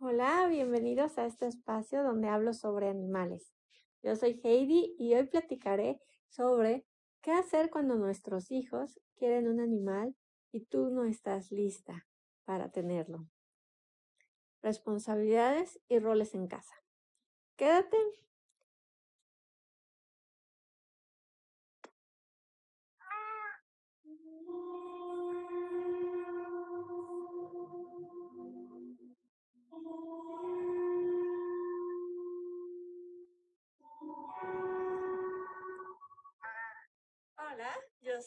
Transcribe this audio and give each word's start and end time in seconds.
Hola, 0.00 0.46
bienvenidos 0.46 1.18
a 1.18 1.26
este 1.26 1.48
espacio 1.48 2.04
donde 2.04 2.28
hablo 2.28 2.52
sobre 2.52 2.88
animales. 2.88 3.52
Yo 4.00 4.14
soy 4.14 4.40
Heidi 4.44 4.94
y 4.96 5.12
hoy 5.14 5.26
platicaré 5.26 6.00
sobre 6.28 6.86
qué 7.20 7.32
hacer 7.32 7.68
cuando 7.68 7.96
nuestros 7.96 8.52
hijos 8.52 9.00
quieren 9.16 9.48
un 9.48 9.58
animal 9.58 10.14
y 10.52 10.66
tú 10.66 10.90
no 10.90 11.02
estás 11.02 11.50
lista 11.50 12.06
para 12.44 12.70
tenerlo. 12.70 13.26
Responsabilidades 14.62 15.80
y 15.88 15.98
roles 15.98 16.32
en 16.32 16.46
casa. 16.46 16.76
Quédate 17.56 17.98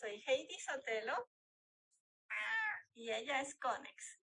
soy 0.02 0.20
Heidi 0.26 0.58
Sotelo 0.60 1.30
y 2.96 3.12
ella 3.12 3.40
es 3.40 3.54
Conex. 3.60 4.20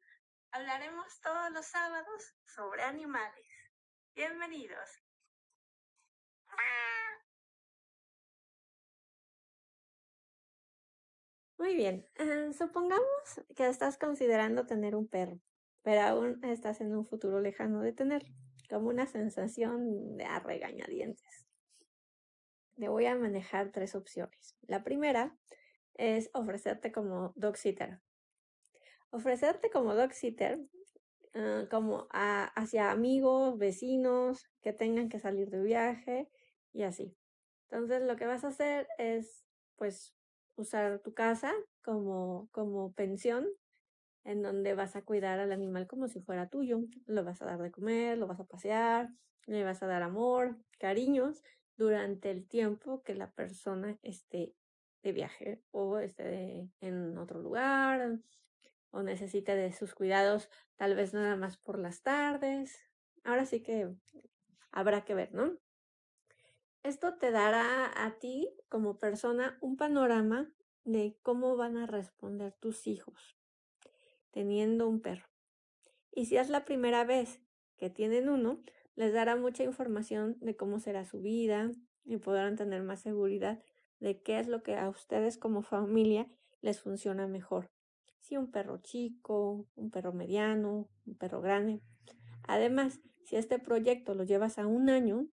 Hablaremos 0.49 1.21
todos 1.21 1.51
los 1.51 1.67
sábados 1.67 2.35
sobre 2.47 2.81
animales. 2.81 3.45
Bienvenidos. 4.15 4.89
Muy 11.59 11.75
bien, 11.75 12.09
eh, 12.15 12.51
supongamos 12.57 13.41
que 13.55 13.67
estás 13.67 13.99
considerando 13.99 14.65
tener 14.65 14.95
un 14.95 15.07
perro, 15.07 15.39
pero 15.83 16.01
aún 16.01 16.43
estás 16.43 16.81
en 16.81 16.95
un 16.95 17.05
futuro 17.05 17.39
lejano 17.39 17.81
de 17.81 17.93
tenerlo, 17.93 18.33
como 18.67 18.89
una 18.89 19.05
sensación 19.05 20.17
de 20.17 20.25
arregañadientes 20.25 21.47
te 22.77 22.87
voy 22.89 23.07
a 23.07 23.15
manejar 23.15 23.71
tres 23.71 23.95
opciones. 23.95 24.55
La 24.67 24.83
primera 24.83 25.35
es 25.97 26.29
ofrecerte 26.33 26.91
como 26.91 27.33
dog 27.35 27.57
sitter. 27.57 27.99
Ofrecerte 29.09 29.69
como 29.69 29.95
dog 29.95 30.13
sitter 30.13 30.59
ah, 31.33 31.65
como 31.69 32.07
hacia 32.11 32.91
amigos, 32.91 33.57
vecinos 33.57 34.45
que 34.61 34.73
tengan 34.73 35.09
que 35.09 35.19
salir 35.19 35.49
de 35.49 35.61
viaje 35.61 36.29
y 36.73 36.83
así. 36.83 37.15
Entonces 37.69 38.01
lo 38.01 38.15
que 38.15 38.27
vas 38.27 38.43
a 38.43 38.49
hacer 38.49 38.87
es 38.97 39.45
pues 39.75 40.13
usar 40.55 40.99
tu 40.99 41.13
casa 41.13 41.53
como, 41.83 42.49
como 42.51 42.93
pensión 42.93 43.47
en 44.23 44.41
donde 44.41 44.73
vas 44.73 44.95
a 44.95 45.03
cuidar 45.03 45.39
al 45.39 45.51
animal 45.51 45.87
como 45.87 46.07
si 46.07 46.19
fuera 46.19 46.49
tuyo. 46.49 46.81
Lo 47.05 47.23
vas 47.23 47.41
a 47.41 47.45
dar 47.45 47.61
de 47.61 47.71
comer, 47.71 48.17
lo 48.17 48.27
vas 48.27 48.39
a 48.39 48.45
pasear, 48.45 49.09
le 49.45 49.63
vas 49.63 49.81
a 49.83 49.87
dar 49.87 50.03
amor, 50.03 50.57
cariños 50.79 51.43
durante 51.77 52.31
el 52.31 52.47
tiempo 52.47 53.03
que 53.03 53.15
la 53.15 53.31
persona 53.31 53.97
esté 54.01 54.53
viaje 55.11 55.61
o 55.71 55.97
esté 55.99 56.69
en 56.81 57.17
otro 57.17 57.41
lugar 57.41 58.19
o 58.91 59.03
necesite 59.03 59.55
de 59.55 59.71
sus 59.71 59.93
cuidados 59.93 60.49
tal 60.75 60.95
vez 60.95 61.13
nada 61.13 61.35
más 61.35 61.57
por 61.57 61.79
las 61.79 62.01
tardes. 62.01 62.77
Ahora 63.23 63.45
sí 63.45 63.61
que 63.61 63.93
habrá 64.71 65.03
que 65.03 65.15
ver, 65.15 65.33
¿no? 65.33 65.57
Esto 66.83 67.17
te 67.17 67.31
dará 67.31 67.91
a 68.05 68.19
ti 68.19 68.49
como 68.69 68.97
persona 68.97 69.57
un 69.61 69.75
panorama 69.75 70.49
de 70.85 71.17
cómo 71.21 71.57
van 71.57 71.77
a 71.77 71.85
responder 71.85 72.53
tus 72.53 72.87
hijos 72.87 73.37
teniendo 74.31 74.87
un 74.87 75.01
perro. 75.01 75.27
Y 76.11 76.27
si 76.27 76.37
es 76.37 76.49
la 76.49 76.63
primera 76.63 77.03
vez 77.03 77.41
que 77.75 77.89
tienen 77.89 78.29
uno, 78.29 78.61
les 78.95 79.11
dará 79.11 79.35
mucha 79.35 79.63
información 79.63 80.37
de 80.39 80.55
cómo 80.55 80.79
será 80.79 81.05
su 81.05 81.21
vida 81.21 81.71
y 82.05 82.17
podrán 82.17 82.55
tener 82.55 82.83
más 82.83 83.01
seguridad 83.01 83.61
de 83.99 84.21
qué 84.21 84.39
es 84.39 84.47
lo 84.47 84.63
que 84.63 84.75
a 84.75 84.89
ustedes 84.89 85.37
como 85.37 85.61
familia 85.61 86.27
les 86.61 86.79
funciona 86.81 87.27
mejor. 87.27 87.69
Si 88.19 88.37
un 88.37 88.51
perro 88.51 88.77
chico, 88.77 89.67
un 89.75 89.89
perro 89.89 90.13
mediano, 90.13 90.89
un 91.05 91.17
perro 91.17 91.41
grande. 91.41 91.81
Además, 92.43 92.99
si 93.23 93.35
este 93.35 93.59
proyecto 93.59 94.15
lo 94.15 94.23
llevas 94.23 94.57
a 94.57 94.67
un 94.67 94.89
año, 94.89 95.27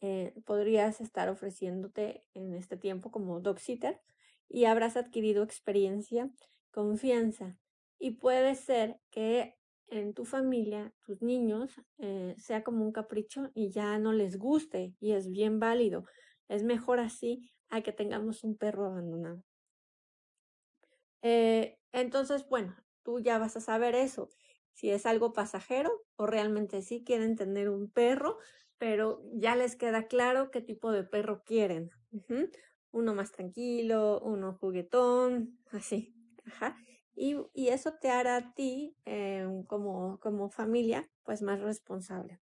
eh, 0.00 0.34
podrías 0.44 1.00
estar 1.00 1.28
ofreciéndote 1.28 2.24
en 2.34 2.54
este 2.54 2.76
tiempo 2.76 3.10
como 3.10 3.40
dog 3.40 3.58
sitter 3.58 4.00
y 4.48 4.64
habrás 4.64 4.96
adquirido 4.96 5.42
experiencia, 5.42 6.30
confianza 6.70 7.58
y 7.98 8.12
puede 8.12 8.54
ser 8.54 9.00
que 9.10 9.56
en 9.88 10.14
tu 10.14 10.24
familia, 10.24 10.92
tus 11.02 11.22
niños, 11.22 11.80
eh, 11.98 12.34
sea 12.38 12.62
como 12.62 12.84
un 12.84 12.92
capricho 12.92 13.50
y 13.54 13.70
ya 13.70 13.98
no 13.98 14.12
les 14.12 14.38
guste 14.38 14.94
y 15.00 15.12
es 15.12 15.30
bien 15.30 15.58
válido. 15.58 16.04
Es 16.48 16.62
mejor 16.62 17.00
así 17.00 17.50
a 17.70 17.82
que 17.82 17.92
tengamos 17.92 18.44
un 18.44 18.56
perro 18.56 18.86
abandonado. 18.86 19.42
Eh, 21.22 21.78
entonces, 21.92 22.48
bueno, 22.48 22.76
tú 23.02 23.20
ya 23.20 23.38
vas 23.38 23.56
a 23.56 23.60
saber 23.60 23.94
eso, 23.94 24.30
si 24.72 24.90
es 24.90 25.06
algo 25.06 25.32
pasajero 25.32 25.90
o 26.16 26.26
realmente 26.26 26.82
sí 26.82 27.02
quieren 27.04 27.36
tener 27.36 27.68
un 27.68 27.90
perro, 27.90 28.38
pero 28.78 29.22
ya 29.32 29.56
les 29.56 29.74
queda 29.76 30.06
claro 30.06 30.50
qué 30.50 30.60
tipo 30.60 30.92
de 30.92 31.02
perro 31.02 31.42
quieren. 31.44 31.90
Uno 32.92 33.14
más 33.14 33.32
tranquilo, 33.32 34.20
uno 34.20 34.54
juguetón, 34.54 35.58
así. 35.72 36.14
Ajá. 36.46 36.76
Y, 37.14 37.36
eso 37.68 37.94
te 38.00 38.10
hará 38.10 38.36
a 38.36 38.54
ti 38.54 38.96
em, 39.04 39.64
como, 39.64 40.20
como 40.20 40.50
familia 40.50 41.10
pues 41.24 41.42
más 41.42 41.60
responsable. 41.60 42.40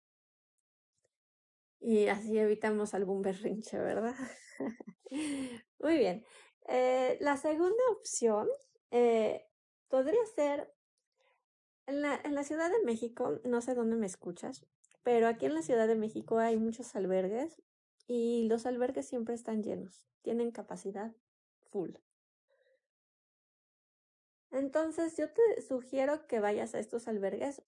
Y 1.79 2.07
así 2.07 2.39
evitamos 2.39 2.95
algún 2.95 3.21
berrinche, 3.21 3.77
¿verdad? 3.77 4.15
Muy 5.79 5.97
bien. 5.97 6.23
Eh, 6.67 7.17
la 7.21 7.37
segunda 7.37 7.83
opción 7.91 8.47
eh, 8.91 9.45
podría 9.89 10.25
ser, 10.35 10.73
en 11.85 12.01
la, 12.01 12.19
en 12.23 12.35
la 12.35 12.43
Ciudad 12.43 12.69
de 12.71 12.83
México, 12.85 13.39
no 13.43 13.61
sé 13.61 13.75
dónde 13.75 13.95
me 13.95 14.05
escuchas, 14.05 14.65
pero 15.03 15.27
aquí 15.27 15.45
en 15.45 15.53
la 15.53 15.61
Ciudad 15.61 15.87
de 15.87 15.95
México 15.95 16.37
hay 16.39 16.57
muchos 16.57 16.95
albergues 16.95 17.61
y 18.07 18.47
los 18.47 18.65
albergues 18.65 19.07
siempre 19.07 19.35
están 19.35 19.63
llenos, 19.63 20.05
tienen 20.21 20.51
capacidad 20.51 21.13
full. 21.71 21.91
Entonces 24.51 25.17
yo 25.17 25.29
te 25.31 25.61
sugiero 25.61 26.27
que 26.27 26.39
vayas 26.39 26.75
a 26.75 26.79
estos 26.79 27.07
albergues, 27.07 27.61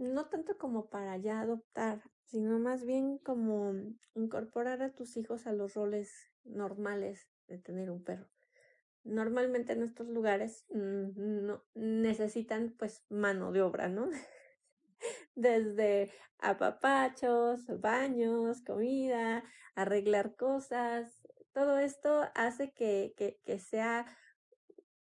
no 0.00 0.26
tanto 0.28 0.58
como 0.58 0.90
para 0.90 1.16
ya 1.16 1.40
adoptar, 1.40 2.02
sino 2.28 2.58
más 2.58 2.84
bien 2.84 3.18
como 3.18 3.74
incorporar 4.14 4.82
a 4.82 4.92
tus 4.92 5.16
hijos 5.16 5.46
a 5.46 5.52
los 5.52 5.74
roles 5.74 6.12
normales 6.44 7.26
de 7.46 7.58
tener 7.58 7.90
un 7.90 8.04
perro. 8.04 8.28
Normalmente 9.02 9.72
en 9.72 9.82
estos 9.82 10.08
lugares 10.08 10.66
mm, 10.68 11.46
no 11.46 11.64
necesitan 11.74 12.74
pues 12.78 13.04
mano 13.08 13.50
de 13.52 13.62
obra, 13.62 13.88
¿no? 13.88 14.10
Desde 15.34 16.10
apapachos, 16.38 17.66
baños, 17.80 18.60
comida, 18.60 19.42
arreglar 19.74 20.36
cosas, 20.36 21.26
todo 21.52 21.78
esto 21.78 22.28
hace 22.34 22.72
que, 22.72 23.14
que, 23.16 23.40
que 23.46 23.58
sea 23.58 24.04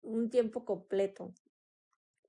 un 0.02 0.30
tiempo 0.30 0.64
completo 0.64 1.34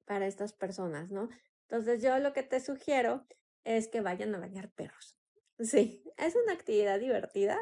para 0.07 0.27
estas 0.27 0.55
personas, 0.55 1.11
¿no? 1.11 1.29
Entonces 1.63 2.03
yo 2.03 2.19
lo 2.19 2.33
que 2.33 2.43
te 2.43 2.61
sugiero 2.61 3.27
es 3.67 3.89
que 3.89 4.01
vayan 4.01 4.35
a 4.35 4.39
bañar 4.39 4.71
perros. 4.71 5.19
Sí, 5.59 6.03
es 6.17 6.37
una 6.37 6.53
actividad 6.53 7.01
divertida. 7.01 7.59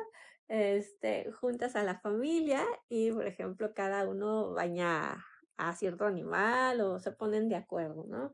Este, 0.47 1.33
juntas 1.33 1.75
a 1.75 1.83
la 1.83 1.99
familia 2.01 2.63
y, 2.91 3.11
por 3.11 3.27
ejemplo, 3.27 3.73
cada 3.75 4.07
uno 4.07 4.53
baña 4.53 5.25
a 5.57 5.75
cierto 5.75 6.05
animal 6.05 6.83
o 6.83 6.99
se 6.99 7.13
ponen 7.13 7.49
de 7.49 7.57
acuerdo, 7.57 8.05
¿no? 8.07 8.33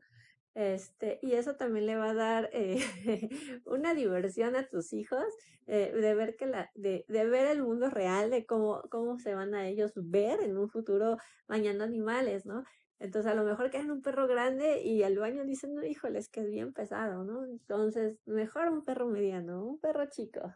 Este, 0.53 1.19
y 1.21 1.33
eso 1.33 1.55
también 1.55 1.85
le 1.85 1.95
va 1.95 2.09
a 2.09 2.13
dar 2.13 2.49
eh, 2.51 2.79
una 3.65 3.93
diversión 3.93 4.57
a 4.57 4.67
tus 4.67 4.91
hijos 4.91 5.23
eh, 5.65 5.93
de 5.93 6.13
ver 6.13 6.35
que 6.35 6.47
la, 6.47 6.69
de, 6.75 7.05
de, 7.07 7.25
ver 7.25 7.47
el 7.47 7.63
mundo 7.63 7.89
real, 7.89 8.29
de 8.29 8.45
cómo, 8.45 8.81
cómo 8.89 9.17
se 9.17 9.33
van 9.33 9.55
a 9.55 9.69
ellos 9.69 9.93
ver 9.95 10.41
en 10.41 10.57
un 10.57 10.69
futuro 10.69 11.17
bañando 11.47 11.85
animales, 11.85 12.45
¿no? 12.45 12.65
Entonces 13.01 13.31
a 13.31 13.35
lo 13.35 13.43
mejor 13.43 13.71
quedan 13.71 13.89
un 13.89 14.03
perro 14.03 14.27
grande 14.27 14.83
y 14.83 15.01
al 15.01 15.17
baño 15.17 15.43
dicen, 15.43 15.73
no, 15.73 15.83
híjoles, 15.83 16.29
que 16.29 16.41
es 16.41 16.51
bien 16.51 16.71
pesado, 16.71 17.23
¿no? 17.23 17.45
Entonces, 17.45 18.19
mejor 18.27 18.69
un 18.69 18.85
perro 18.85 19.07
mediano, 19.07 19.65
un 19.65 19.79
perro 19.79 20.05
chico. 20.05 20.53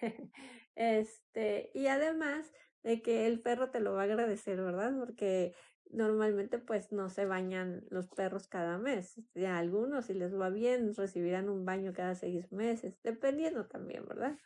este, 0.76 1.72
y 1.74 1.88
además 1.88 2.52
de 2.84 3.02
que 3.02 3.26
el 3.26 3.40
perro 3.40 3.70
te 3.70 3.80
lo 3.80 3.92
va 3.94 4.02
a 4.02 4.04
agradecer, 4.04 4.60
¿verdad? 4.62 4.94
Porque 4.96 5.56
normalmente 5.90 6.60
pues 6.60 6.92
no 6.92 7.08
se 7.08 7.24
bañan 7.26 7.84
los 7.90 8.06
perros 8.06 8.46
cada 8.46 8.78
mes. 8.78 9.20
Ya 9.34 9.58
algunos, 9.58 10.06
si 10.06 10.14
les 10.14 10.38
va 10.38 10.50
bien, 10.50 10.94
recibirán 10.94 11.48
un 11.48 11.64
baño 11.64 11.92
cada 11.92 12.14
seis 12.14 12.52
meses, 12.52 12.94
dependiendo 13.02 13.66
también, 13.66 14.06
¿verdad? 14.06 14.38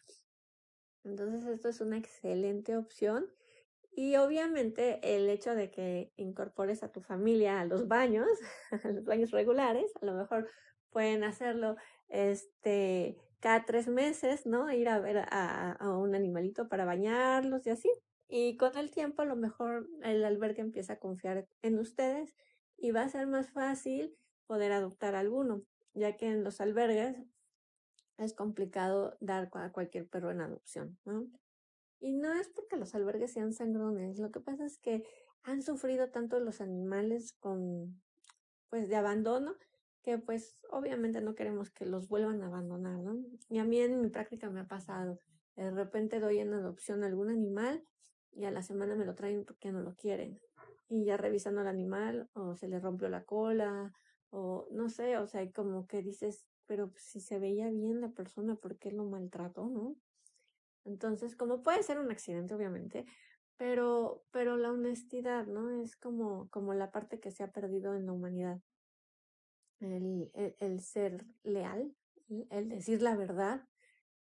Entonces 1.05 1.45
esto 1.47 1.69
es 1.69 1.83
una 1.83 1.99
excelente 1.99 2.75
opción. 2.75 3.27
Y 3.99 4.15
obviamente 4.15 5.01
el 5.03 5.29
hecho 5.29 5.57
de 5.57 5.73
que 5.73 6.13
incorpores 6.15 6.85
a 6.85 6.93
tu 6.93 7.01
familia 7.01 7.59
a 7.59 7.65
los 7.65 7.89
baños, 7.89 8.29
a 8.85 8.89
los 8.91 9.05
baños 9.05 9.33
regulares, 9.33 9.93
a 10.01 10.07
lo 10.07 10.15
mejor 10.15 10.49
pueden 10.91 11.25
hacerlo 11.25 11.75
este, 12.07 13.17
cada 13.41 13.65
tres 13.65 13.89
meses, 13.89 14.47
¿no? 14.47 14.73
Ir 14.73 14.89
a 14.89 15.01
ver 15.01 15.25
a, 15.29 15.77
un 15.99 16.15
animalito 16.15 16.69
para 16.69 16.85
bañarlos 16.85 17.67
y 17.67 17.71
así. 17.71 17.91
Y 18.29 18.57
con 18.57 18.79
el 18.79 18.93
tiempo 18.93 19.23
a 19.23 19.25
lo 19.25 19.35
mejor 19.35 19.89
el 20.05 20.25
albergue 20.25 20.61
empieza 20.63 20.93
a 20.93 21.01
confiar 21.01 21.49
en 21.63 21.81
ustedes 21.81 22.37
y 22.77 22.93
va 22.93 23.03
a 23.03 23.09
ser 23.09 23.27
más 23.27 23.51
fácil 23.51 24.17
poder 24.47 24.71
adoptar 24.71 25.17
alguno, 25.17 25.65
ya 25.95 26.17
que 26.17 26.27
en 26.27 26.45
los 26.45 26.61
albergues 26.61 27.17
es 28.17 28.33
complicado 28.33 29.17
dar 29.19 29.51
a 29.55 29.73
cualquier 29.73 30.07
perro 30.07 30.31
en 30.31 30.41
adopción, 30.41 30.97
¿no? 31.05 31.27
Y 32.01 32.13
no 32.13 32.33
es 32.33 32.49
porque 32.49 32.77
los 32.77 32.95
albergues 32.95 33.33
sean 33.33 33.53
sangrones, 33.53 34.19
lo 34.19 34.31
que 34.31 34.41
pasa 34.41 34.65
es 34.65 34.79
que 34.79 35.05
han 35.43 35.63
sufrido 35.63 36.11
tanto 36.11 36.39
los 36.41 36.61
animales 36.61 37.33
con, 37.33 38.01
pues, 38.69 38.89
de 38.89 38.97
abandono, 38.97 39.57
que 40.03 40.19
pues 40.19 40.59
obviamente 40.71 41.21
no 41.21 41.35
queremos 41.35 41.71
que 41.71 41.85
los 41.85 42.09
vuelvan 42.09 42.43
a 42.43 42.47
abandonar, 42.47 42.99
¿no? 43.01 43.19
Y 43.49 43.59
a 43.59 43.65
mí 43.65 43.81
en 43.81 44.01
mi 44.01 44.09
práctica 44.09 44.49
me 44.49 44.61
ha 44.61 44.67
pasado, 44.67 45.19
de 45.57 45.71
repente 45.71 46.21
doy 46.21 46.39
en 46.39 46.55
adopción 46.55 47.03
algún 47.03 47.31
animal 47.31 47.85
y 48.33 48.45
a 48.45 48.51
la 48.51 48.63
semana 48.63 48.95
me 48.95 49.05
lo 49.05 49.15
traen 49.15 49.45
porque 49.45 49.73
no 49.73 49.81
lo 49.81 49.95
quieren. 49.97 50.41
Y 50.89 51.05
ya 51.05 51.17
revisando 51.17 51.61
al 51.61 51.67
animal, 51.67 52.31
o 52.33 52.55
se 52.55 52.69
le 52.69 52.79
rompió 52.79 53.09
la 53.09 53.25
cola, 53.25 53.93
o 54.31 54.69
no 54.71 54.89
sé, 54.89 55.19
o 55.19 55.27
sea, 55.27 55.51
como 55.53 55.87
que 55.87 56.01
dices, 56.03 56.47
pero 56.67 56.93
si 56.97 57.21
se 57.21 57.39
veía 57.39 57.69
bien 57.71 58.01
la 58.01 58.11
persona, 58.11 58.55
¿por 58.55 58.79
qué 58.79 58.93
lo 58.93 59.05
maltrató, 59.05 59.69
no? 59.69 59.97
Entonces, 60.89 61.37
como 61.37 61.63
puede 61.63 61.83
ser 61.83 61.99
un 61.99 62.11
accidente, 62.11 62.55
obviamente, 62.55 63.05
pero, 63.59 64.25
pero 64.31 64.57
la 64.57 64.73
honestidad, 64.73 65.47
¿no? 65.47 65.83
Es 65.83 65.97
como, 65.97 66.49
como 66.49 66.73
la 66.73 66.91
parte 66.91 67.21
que 67.21 67.31
se 67.31 67.43
ha 67.43 67.53
perdido 67.53 67.95
en 67.95 68.07
la 68.07 68.13
humanidad. 68.13 68.61
El, 69.81 70.33
el, 70.59 70.81
ser 70.81 71.25
leal, 71.45 71.95
el 72.51 72.69
decir 72.69 73.03
la 73.03 73.15
verdad, 73.15 73.69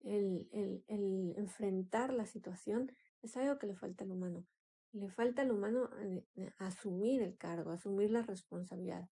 el, 0.01 0.47
el, 0.87 1.35
enfrentar 1.37 2.13
la 2.13 2.25
situación, 2.25 2.91
es 3.21 3.37
algo 3.37 3.59
que 3.59 3.67
le 3.67 3.75
falta 3.75 4.03
al 4.05 4.11
humano. 4.11 4.45
Le 4.93 5.09
falta 5.09 5.41
al 5.41 5.51
humano 5.51 5.89
eh, 5.99 6.53
asumir 6.57 7.21
el 7.21 7.37
cargo, 7.37 7.71
asumir 7.71 8.09
la 8.09 8.21
responsabilidad. 8.21 9.09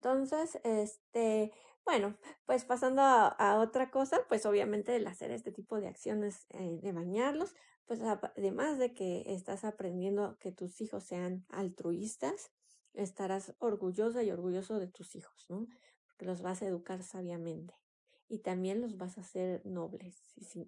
Entonces, 0.00 0.58
este, 0.64 1.52
bueno, 1.86 2.18
pues 2.46 2.64
pasando 2.64 3.00
a, 3.00 3.60
otra 3.60 3.92
cosa, 3.92 4.18
pues 4.28 4.44
obviamente 4.44 4.96
el 4.96 5.06
hacer 5.06 5.30
este 5.30 5.52
tipo 5.52 5.80
de 5.80 5.86
acciones 5.86 6.44
eh, 6.50 6.80
de 6.82 6.92
bañarlos, 6.92 7.54
pues 7.86 8.00
además 8.02 8.78
de 8.78 8.92
que 8.92 9.22
estás 9.32 9.64
aprendiendo 9.64 10.36
que 10.40 10.50
tus 10.50 10.80
hijos 10.80 11.04
sean 11.04 11.46
altruistas, 11.48 12.50
estarás 12.92 13.54
orgullosa 13.60 14.24
y 14.24 14.32
orgulloso 14.32 14.80
de 14.80 14.88
tus 14.88 15.14
hijos, 15.14 15.46
¿no? 15.48 15.68
Porque 16.08 16.26
los 16.26 16.42
vas 16.42 16.60
a 16.60 16.66
educar 16.66 17.04
sabiamente 17.04 17.74
y 18.28 18.40
también 18.40 18.80
los 18.80 18.96
vas 18.96 19.16
a 19.18 19.20
hacer 19.20 19.64
nobles 19.64 20.24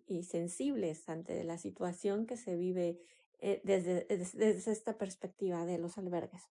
y, 0.07 0.23
sensibles 0.23 1.09
ante 1.09 1.43
la 1.43 1.59
situación 1.59 2.27
que 2.27 2.37
se 2.37 2.55
vive 2.55 3.01
eh, 3.41 3.61
desde, 3.65 4.07
desde 4.09 4.71
esta 4.71 4.97
perspectiva 4.97 5.67
de 5.67 5.79
los 5.79 5.99
albergues. 5.99 6.45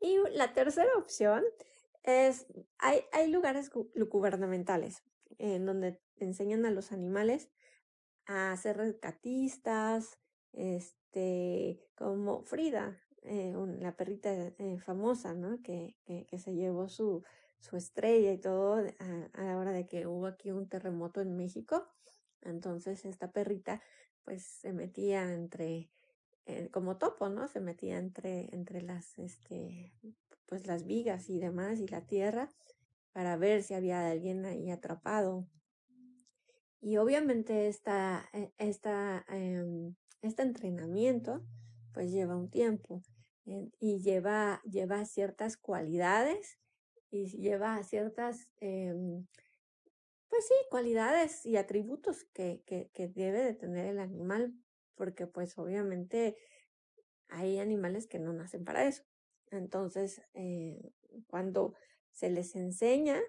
Y 0.00 0.18
la 0.32 0.52
tercera 0.52 0.90
opción 0.98 1.44
es, 2.02 2.46
hay, 2.78 3.00
hay 3.12 3.30
lugares 3.30 3.70
gubernamentales 3.70 5.02
en 5.38 5.66
donde 5.66 6.00
enseñan 6.16 6.66
a 6.66 6.70
los 6.70 6.92
animales 6.92 7.50
a 8.26 8.56
ser 8.56 8.76
rescatistas, 8.76 10.18
este, 10.52 11.80
como 11.94 12.42
Frida, 12.42 13.00
eh, 13.22 13.54
la 13.80 13.96
perrita 13.96 14.30
eh, 14.32 14.78
famosa, 14.78 15.34
¿no? 15.34 15.62
Que, 15.62 15.96
que, 16.04 16.26
que, 16.26 16.38
se 16.38 16.54
llevó 16.54 16.88
su, 16.88 17.24
su 17.58 17.76
estrella 17.76 18.32
y 18.32 18.38
todo 18.38 18.74
a, 18.76 19.42
la 19.42 19.58
hora 19.58 19.72
de 19.72 19.86
que 19.86 20.06
hubo 20.06 20.26
aquí 20.26 20.50
un 20.50 20.68
terremoto 20.68 21.20
en 21.20 21.36
México. 21.36 21.86
Entonces 22.42 23.04
esta 23.04 23.32
perrita 23.32 23.82
pues 24.24 24.44
se 24.44 24.72
metía 24.72 25.32
entre, 25.32 25.90
eh, 26.46 26.68
como 26.70 26.98
topo, 26.98 27.28
¿no? 27.28 27.48
Se 27.48 27.60
metía 27.60 27.98
entre, 27.98 28.54
entre 28.54 28.82
las, 28.82 29.18
este, 29.18 29.92
pues 30.48 30.66
las 30.66 30.84
vigas 30.86 31.28
y 31.28 31.38
demás 31.38 31.78
y 31.78 31.86
la 31.86 32.00
tierra 32.06 32.48
para 33.12 33.36
ver 33.36 33.62
si 33.62 33.74
había 33.74 34.08
alguien 34.10 34.44
ahí 34.46 34.70
atrapado. 34.70 35.46
Y 36.80 36.96
obviamente 36.96 37.68
esta, 37.68 38.28
eh, 38.32 38.52
esta, 38.58 39.24
eh, 39.30 39.92
este 40.22 40.42
entrenamiento 40.42 41.44
pues 41.92 42.10
lleva 42.10 42.36
un 42.36 42.50
tiempo 42.50 43.02
eh, 43.46 43.70
y 43.80 44.00
lleva, 44.00 44.62
lleva 44.64 45.04
ciertas 45.04 45.56
cualidades 45.56 46.58
y 47.10 47.26
lleva 47.38 47.82
ciertas, 47.82 48.48
em, 48.60 49.26
pues 50.28 50.46
sí, 50.46 50.54
cualidades 50.70 51.44
y 51.46 51.56
atributos 51.56 52.24
que, 52.32 52.62
que, 52.66 52.90
que 52.92 53.08
debe 53.08 53.42
de 53.42 53.54
tener 53.54 53.86
el 53.86 53.98
animal, 53.98 54.54
porque 54.94 55.26
pues 55.26 55.56
obviamente 55.58 56.36
hay 57.28 57.58
animales 57.58 58.06
que 58.06 58.18
no 58.18 58.32
nacen 58.32 58.64
para 58.64 58.86
eso. 58.86 59.07
Entonces, 59.50 60.22
eh, 60.34 60.92
cuando 61.26 61.74
se 62.12 62.30
les 62.30 62.54
enseña, 62.56 63.20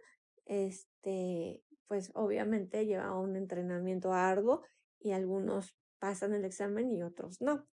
este, 0.45 1.63
pues 1.87 2.11
obviamente 2.15 2.85
lleva 2.85 3.17
un 3.17 3.35
entrenamiento 3.35 4.13
arduo 4.13 4.63
y 4.99 5.11
algunos 5.11 5.75
pasan 5.99 6.33
el 6.33 6.45
examen 6.45 6.91
y 6.91 7.03
otros 7.03 7.41
no. 7.41 7.67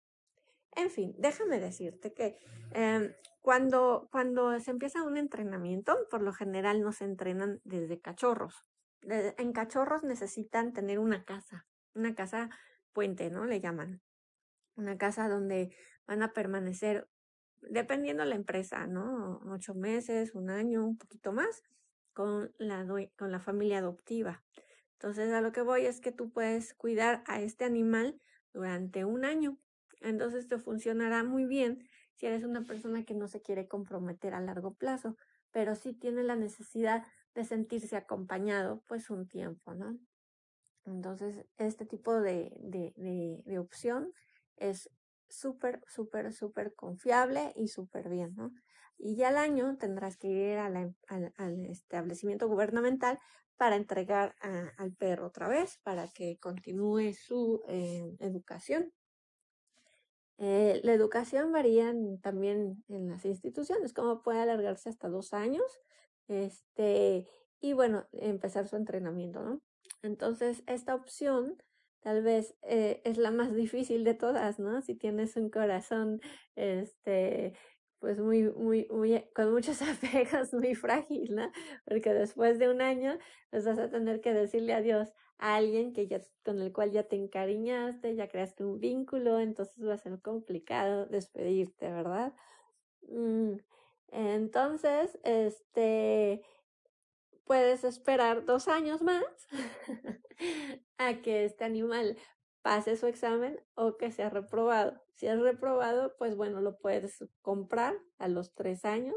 En 0.76 0.90
fin, 0.90 1.14
déjame 1.18 1.60
decirte 1.60 2.14
que 2.14 2.38
eh, 2.74 3.16
cuando, 3.42 4.08
cuando 4.12 4.60
se 4.60 4.72
empieza 4.72 5.04
un 5.04 5.18
entrenamiento, 5.18 6.08
por 6.10 6.22
lo 6.22 6.34
general 6.34 6.82
no 6.82 6.92
se 6.92 7.06
entrenan 7.06 7.62
desde 7.64 8.00
cachorros. 8.00 8.56
En 9.02 9.52
cachorros 9.52 10.04
necesitan 10.04 10.72
tener 10.72 10.98
una 10.98 11.26
casa, 11.26 11.68
una 11.94 12.16
casa 12.16 12.50
puente, 12.94 13.30
¿no? 13.30 13.46
Le 13.46 13.60
llaman. 13.60 14.02
Una 14.76 14.98
casa 14.98 15.28
donde 15.28 15.76
van 16.08 16.24
a 16.24 16.32
permanecer 16.32 17.08
dependiendo 17.70 18.26
la 18.26 18.36
empresa, 18.36 18.88
¿no? 18.88 19.42
Ocho 19.52 19.74
meses, 19.74 20.36
un 20.36 20.50
año, 20.50 20.86
un 20.86 20.98
poquito 20.98 21.32
más, 21.32 21.64
con 22.14 22.54
la, 22.58 22.86
con 23.18 23.32
la 23.32 23.40
familia 23.40 23.80
adoptiva. 23.80 24.44
Entonces, 24.94 25.34
a 25.34 25.42
lo 25.42 25.52
que 25.52 25.62
voy 25.62 25.86
es 25.86 26.00
que 26.00 26.12
tú 26.12 26.32
puedes 26.32 26.74
cuidar 26.74 27.24
a 27.28 27.42
este 27.42 27.66
animal 27.66 28.20
durante 28.54 29.04
un 29.04 29.26
año. 29.26 29.58
Entonces, 30.02 30.48
te 30.48 30.58
funcionará 30.58 31.24
muy 31.24 31.46
bien 31.46 31.88
si 32.14 32.26
eres 32.26 32.44
una 32.44 32.64
persona 32.64 33.04
que 33.04 33.14
no 33.14 33.28
se 33.28 33.42
quiere 33.42 33.68
comprometer 33.68 34.34
a 34.34 34.40
largo 34.40 34.76
plazo, 34.76 35.18
pero 35.52 35.76
sí 35.76 35.94
tiene 35.94 36.24
la 36.24 36.36
necesidad 36.36 37.04
de 37.36 37.44
sentirse 37.44 37.98
acompañado, 37.98 38.84
pues, 38.88 39.10
un 39.10 39.28
tiempo, 39.28 39.74
¿no? 39.74 39.98
Entonces, 40.86 41.46
este 41.58 41.86
tipo 41.86 42.22
de, 42.22 42.56
de, 42.60 42.94
de, 42.96 43.42
de 43.46 43.60
opción 43.60 44.14
es 44.58 44.90
súper, 45.34 45.82
súper, 45.88 46.34
súper 46.34 46.74
confiable 46.76 47.54
y 47.56 47.68
súper 47.68 48.10
bien, 48.10 48.34
¿no? 48.36 48.52
Y 48.98 49.16
ya 49.16 49.30
al 49.30 49.38
año 49.38 49.78
tendrás 49.78 50.18
que 50.18 50.28
ir 50.28 50.58
al, 50.58 50.96
establecimiento 51.70 52.48
gubernamental 52.48 53.20
para 53.58 53.76
entregar 53.76 54.36
al 54.78 54.94
perro 54.94 55.28
otra 55.28 55.48
vez, 55.48 55.80
para 55.84 56.08
que 56.08 56.38
continúe 56.40 57.14
su 57.14 57.62
eh, 57.68 58.16
educación. 58.20 58.92
Eh, 60.38 60.82
la 60.84 60.94
educación 60.94 61.52
varía 61.52 61.94
también 62.22 62.84
en 62.88 63.10
las 63.10 63.26
instituciones, 63.26 63.94
como 63.94 64.22
puede 64.24 64.42
alargarse 64.42 64.90
hasta 64.90 65.08
dos 65.08 65.34
años, 65.34 65.82
este, 66.28 67.28
y 67.60 67.74
bueno, 67.74 68.06
empezar 68.12 68.68
su 68.68 68.76
entrenamiento, 68.76 69.44
¿no? 69.44 69.62
Entonces, 70.02 70.64
esta 70.68 70.96
opción 70.96 71.58
tal 72.04 72.22
vez 72.22 72.56
eh, 72.64 73.02
es 73.06 73.18
la 73.18 73.32
más 73.32 73.56
difícil 73.56 74.04
de 74.04 74.14
todas, 74.14 74.60
¿no? 74.60 74.82
Si 74.82 74.94
tienes 74.94 75.38
un 75.38 75.50
corazón, 75.50 76.22
este, 76.56 77.54
pues 78.00 78.20
muy, 78.20 78.44
muy, 78.44 78.88
muy, 78.92 79.24
con 79.34 79.54
muchos 79.54 79.82
apegos, 79.82 80.54
muy 80.54 80.76
frágil, 80.76 81.34
¿no? 81.34 81.50
Porque 81.86 82.14
después 82.14 82.60
de 82.60 82.70
un 82.70 82.82
año, 82.82 83.18
pues 83.50 83.66
vas 83.66 83.80
a 83.80 83.90
tener 83.90 84.20
que 84.20 84.34
decirle 84.34 84.74
adiós 84.74 85.14
a 85.38 85.56
alguien 85.56 85.94
que 85.94 86.08
ya, 86.08 86.22
con 86.44 86.62
el 86.62 86.74
cual 86.74 86.92
ya 86.92 87.04
te 87.04 87.16
encariñaste, 87.16 88.16
ya 88.16 88.28
creaste 88.28 88.66
un 88.66 88.80
vínculo, 88.80 89.40
entonces 89.40 89.88
va 89.88 89.94
a 89.94 89.98
ser 89.98 90.22
complicado 90.22 91.06
despedirte, 91.06 91.90
¿verdad? 91.90 92.34
Mm, 93.08 93.56
entonces, 94.12 95.18
este, 95.24 96.44
puedes 97.46 97.84
esperar 97.84 98.46
dos 98.46 98.68
años 98.68 99.02
más 99.02 99.24
a 100.98 101.22
que 101.22 101.46
este 101.46 101.64
animal 101.64 102.18
pase 102.62 102.96
su 102.96 103.08
examen 103.08 103.60
o 103.76 103.98
que 103.98 104.12
sea 104.12 104.30
reprobado. 104.30 105.02
Si 105.16 105.28
es 105.28 105.40
reprobado, 105.40 106.16
pues 106.18 106.36
bueno, 106.36 106.62
lo 106.62 106.78
puedes 106.80 107.24
comprar 107.42 107.96
a 108.18 108.28
los 108.28 108.54
tres 108.56 108.86
años 108.86 109.16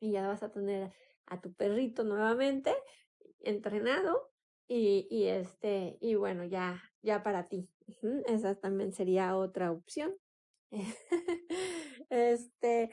y 0.00 0.12
ya 0.12 0.26
vas 0.26 0.42
a 0.42 0.52
tener 0.52 0.92
a 1.26 1.40
tu 1.40 1.54
perrito 1.54 2.04
nuevamente 2.04 2.74
entrenado 3.40 4.30
y, 4.72 5.26
este, 5.26 5.98
y 6.00 6.14
bueno, 6.14 6.44
ya, 6.44 6.80
ya 7.02 7.22
para 7.24 7.48
ti. 7.48 7.68
Esa 8.26 8.54
también 8.54 8.92
sería 8.92 9.36
otra 9.36 9.72
opción. 9.72 10.14
este, 12.10 12.90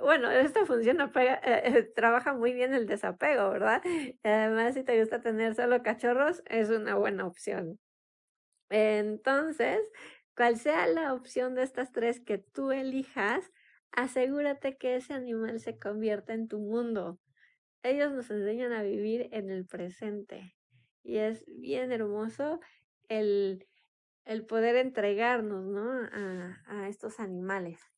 bueno, 0.00 0.30
esta 0.30 0.66
función 0.66 0.98
eh, 1.14 1.92
trabaja 1.94 2.32
muy 2.34 2.52
bien 2.52 2.74
el 2.74 2.86
desapego, 2.86 3.50
¿verdad? 3.50 3.82
Además, 4.22 4.74
si 4.74 4.82
te 4.82 4.98
gusta 4.98 5.20
tener 5.20 5.54
solo 5.54 5.82
cachorros, 5.82 6.42
es 6.46 6.70
una 6.70 6.96
buena 6.96 7.26
opción. 7.26 7.78
Entonces, 8.70 9.80
cual 10.34 10.56
sea 10.56 10.86
la 10.86 11.12
opción 11.12 11.54
de 11.54 11.62
estas 11.62 11.92
tres 11.92 12.20
que 12.20 12.38
tú 12.38 12.72
elijas, 12.72 13.50
asegúrate 13.92 14.76
que 14.78 14.96
ese 14.96 15.12
animal 15.12 15.60
se 15.60 15.78
convierta 15.78 16.32
en 16.32 16.48
tu 16.48 16.58
mundo. 16.58 17.20
Ellos 17.82 18.12
nos 18.12 18.30
enseñan 18.30 18.72
a 18.72 18.82
vivir 18.82 19.28
en 19.32 19.50
el 19.50 19.66
presente 19.66 20.56
y 21.02 21.18
es 21.18 21.44
bien 21.46 21.92
hermoso 21.92 22.60
el, 23.08 23.66
el 24.24 24.46
poder 24.46 24.76
entregarnos 24.76 25.64
¿no? 25.64 25.90
a, 26.12 26.62
a 26.66 26.88
estos 26.88 27.20
animales. 27.20 27.91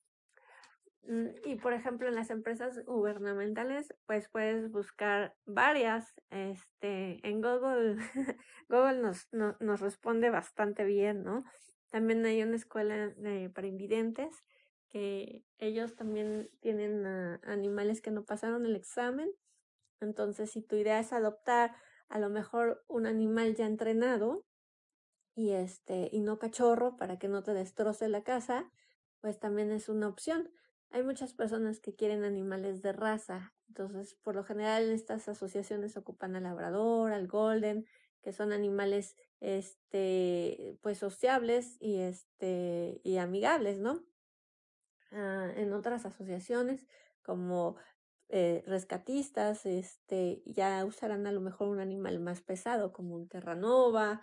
Mm, 1.07 1.29
y 1.45 1.57
por 1.57 1.73
ejemplo, 1.73 2.09
en 2.09 2.15
las 2.15 2.31
empresas 2.31 2.85
gubernamentales, 2.85 3.95
pues 4.07 4.29
puedes 4.29 4.71
buscar 4.71 5.35
varias. 5.45 6.15
Este, 6.31 7.27
en 7.27 7.41
Google, 7.41 7.97
Google 8.69 9.01
nos, 9.01 9.29
nos 9.33 9.81
responde 9.81 10.31
bastante 10.31 10.85
bien, 10.85 11.23
¿no? 11.23 11.45
También 11.91 12.25
hay 12.25 12.43
una 12.43 12.57
escuela 12.57 13.09
de, 13.09 13.51
para 13.51 13.67
invidentes 13.67 14.45
que 14.91 15.45
ellos 15.59 15.97
también 15.97 16.51
tienen 16.61 17.05
animales 17.43 18.01
que 18.01 18.11
no 18.11 18.25
pasaron 18.25 18.65
el 18.65 18.77
examen. 18.77 19.31
Entonces, 20.01 20.53
si 20.53 20.63
tu 20.63 20.77
idea 20.77 21.01
es 21.01 21.13
adoptar 21.13 21.75
a 22.09 22.19
lo 22.19 22.31
mejor 22.31 22.85
un 22.89 23.07
animal 23.07 23.55
ya 23.55 23.67
entrenado 23.67 24.45
y 25.35 25.51
este 25.51 26.09
y 26.13 26.21
no 26.21 26.39
cachorro 26.39 26.97
para 26.97 27.19
que 27.19 27.29
no 27.29 27.43
te 27.43 27.55
destroce 27.55 28.09
la 28.09 28.23
casa, 28.23 28.71
pues 29.21 29.41
también 29.41 29.73
es 29.73 29.89
una 29.89 30.09
opción. 30.09 30.51
Hay 30.95 31.03
muchas 31.03 31.35
personas 31.35 31.81
que 31.81 31.97
quieren 31.97 32.23
animales 32.23 32.81
de 32.81 32.93
raza, 32.93 33.53
entonces 33.67 34.15
por 34.15 34.37
lo 34.37 34.45
general 34.45 34.93
estas 34.93 35.29
asociaciones 35.29 35.97
ocupan 35.97 36.37
al 36.37 36.45
labrador, 36.45 37.11
al 37.11 37.27
golden, 37.27 37.85
que 38.23 38.33
son 38.33 38.53
animales 38.53 39.17
este 39.41 40.79
pues 40.83 40.99
sociables 40.99 41.79
y 41.81 41.97
este 41.99 43.01
y 43.03 43.17
amigables, 43.17 43.81
¿no? 43.81 44.05
Ah, 45.11 45.51
en 45.57 45.73
otras 45.73 46.07
asociaciones 46.07 46.87
como 47.23 47.75
eh, 48.29 48.63
rescatistas, 48.65 49.67
este, 49.67 50.45
ya 50.47 50.85
usarán 50.85 51.27
a 51.27 51.33
lo 51.33 51.41
mejor 51.41 51.71
un 51.71 51.81
animal 51.81 52.21
más 52.21 52.41
pesado 52.41 52.93
como 52.93 53.17
un 53.17 53.27
terranova, 53.29 54.23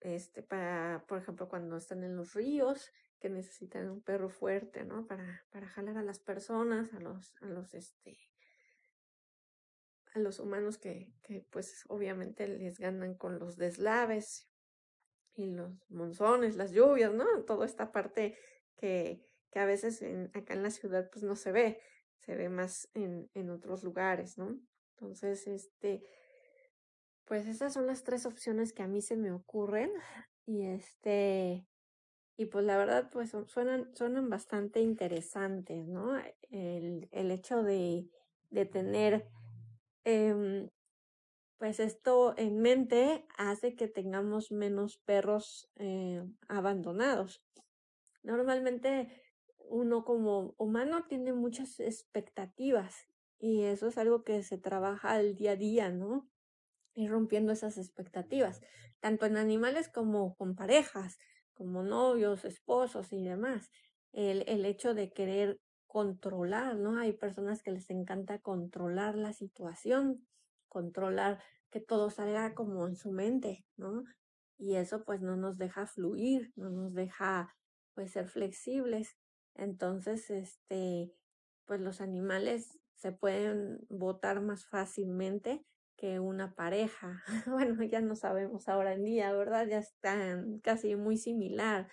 este, 0.00 0.42
para, 0.42 1.04
por 1.06 1.18
ejemplo, 1.18 1.50
cuando 1.50 1.76
están 1.76 2.04
en 2.04 2.16
los 2.16 2.32
ríos, 2.32 2.90
que 3.20 3.28
necesitan 3.28 3.90
un 3.90 4.02
perro 4.02 4.30
fuerte, 4.30 4.84
¿no? 4.84 5.06
Para, 5.06 5.44
para 5.50 5.68
jalar 5.68 5.98
a 5.98 6.02
las 6.02 6.18
personas, 6.18 6.92
a 6.94 7.00
los, 7.00 7.34
a 7.42 7.46
los, 7.46 7.74
este, 7.74 8.18
a 10.14 10.18
los 10.18 10.40
humanos 10.40 10.78
que, 10.78 11.12
que 11.22 11.46
pues 11.50 11.84
obviamente 11.88 12.48
les 12.48 12.78
ganan 12.78 13.14
con 13.14 13.38
los 13.38 13.56
deslaves 13.56 14.48
y 15.34 15.46
los 15.46 15.72
monzones, 15.90 16.56
las 16.56 16.72
lluvias, 16.72 17.12
¿no? 17.12 17.44
Toda 17.44 17.66
esta 17.66 17.92
parte 17.92 18.36
que, 18.76 19.24
que 19.50 19.58
a 19.58 19.66
veces 19.66 20.02
acá 20.34 20.54
en 20.54 20.62
la 20.62 20.70
ciudad 20.70 21.10
pues 21.10 21.22
no 21.22 21.36
se 21.36 21.52
ve, 21.52 21.80
se 22.18 22.34
ve 22.34 22.48
más 22.48 22.88
en, 22.94 23.30
en 23.34 23.50
otros 23.50 23.84
lugares, 23.84 24.38
¿no? 24.38 24.58
Entonces, 24.96 25.46
este, 25.46 26.04
pues 27.24 27.46
esas 27.46 27.72
son 27.72 27.86
las 27.86 28.02
tres 28.02 28.26
opciones 28.26 28.72
que 28.72 28.82
a 28.82 28.88
mí 28.88 29.02
se 29.02 29.16
me 29.16 29.32
ocurren 29.32 29.90
y 30.46 30.66
este, 30.66 31.66
y 32.40 32.46
pues 32.46 32.64
la 32.64 32.78
verdad, 32.78 33.10
pues 33.12 33.36
suenan, 33.48 33.94
suenan 33.94 34.30
bastante 34.30 34.80
interesantes, 34.80 35.86
¿no? 35.86 36.18
El, 36.50 37.06
el 37.12 37.30
hecho 37.30 37.62
de, 37.62 38.08
de 38.48 38.64
tener, 38.64 39.28
eh, 40.06 40.66
pues 41.58 41.80
esto 41.80 42.32
en 42.38 42.62
mente 42.62 43.26
hace 43.36 43.76
que 43.76 43.88
tengamos 43.88 44.52
menos 44.52 44.96
perros 44.96 45.70
eh, 45.76 46.24
abandonados. 46.48 47.44
Normalmente 48.22 49.22
uno 49.58 50.06
como 50.06 50.54
humano 50.56 51.04
tiene 51.08 51.34
muchas 51.34 51.78
expectativas 51.78 53.06
y 53.38 53.64
eso 53.64 53.86
es 53.86 53.98
algo 53.98 54.24
que 54.24 54.42
se 54.44 54.56
trabaja 54.56 55.12
al 55.12 55.36
día 55.36 55.50
a 55.50 55.56
día, 55.56 55.90
¿no? 55.90 56.26
Ir 56.94 57.10
rompiendo 57.10 57.52
esas 57.52 57.76
expectativas, 57.76 58.62
tanto 58.98 59.26
en 59.26 59.36
animales 59.36 59.90
como 59.90 60.36
con 60.36 60.54
parejas 60.54 61.18
como 61.60 61.82
novios, 61.82 62.46
esposos 62.46 63.12
y 63.12 63.22
demás. 63.22 63.70
El, 64.12 64.44
el 64.48 64.64
hecho 64.64 64.94
de 64.94 65.12
querer 65.12 65.60
controlar, 65.86 66.76
¿no? 66.76 66.98
Hay 66.98 67.12
personas 67.12 67.62
que 67.62 67.70
les 67.70 67.90
encanta 67.90 68.38
controlar 68.38 69.14
la 69.14 69.34
situación, 69.34 70.26
controlar 70.70 71.42
que 71.68 71.80
todo 71.80 72.08
salga 72.08 72.54
como 72.54 72.88
en 72.88 72.96
su 72.96 73.12
mente, 73.12 73.66
¿no? 73.76 74.04
Y 74.56 74.76
eso 74.76 75.04
pues 75.04 75.20
no 75.20 75.36
nos 75.36 75.58
deja 75.58 75.86
fluir, 75.86 76.50
no 76.56 76.70
nos 76.70 76.94
deja 76.94 77.54
pues 77.92 78.12
ser 78.12 78.30
flexibles. 78.30 79.18
Entonces, 79.54 80.30
este, 80.30 81.12
pues 81.66 81.82
los 81.82 82.00
animales 82.00 82.78
se 82.94 83.12
pueden 83.12 83.80
votar 83.90 84.40
más 84.40 84.64
fácilmente 84.64 85.62
que 86.00 86.18
una 86.18 86.54
pareja. 86.54 87.22
Bueno, 87.46 87.82
ya 87.84 88.00
no 88.00 88.16
sabemos 88.16 88.68
ahora 88.68 88.94
en 88.94 89.04
día, 89.04 89.32
¿verdad? 89.32 89.66
Ya 89.68 89.78
están 89.78 90.58
casi 90.60 90.96
muy 90.96 91.18
similar 91.18 91.88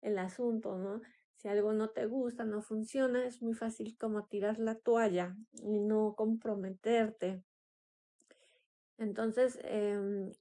el 0.00 0.18
asunto, 0.18 0.78
¿no? 0.78 1.02
Si 1.36 1.48
algo 1.48 1.72
no 1.72 1.90
te 1.90 2.06
gusta, 2.06 2.44
no 2.44 2.62
funciona, 2.62 3.26
es 3.26 3.42
muy 3.42 3.54
fácil 3.54 3.96
como 3.98 4.26
tirar 4.26 4.58
la 4.58 4.76
toalla 4.76 5.36
y 5.62 5.80
no 5.80 6.14
comprometerte. 6.16 7.42
Entonces, 8.96 9.58
eh, 9.64 10.32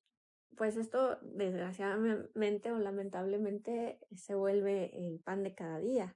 pues 0.56 0.78
esto 0.78 1.20
desgraciadamente 1.22 2.72
o 2.72 2.80
lamentablemente 2.80 4.00
se 4.16 4.36
vuelve 4.36 4.96
el 4.98 5.20
pan 5.20 5.44
de 5.44 5.54
cada 5.54 5.80
día. 5.80 6.16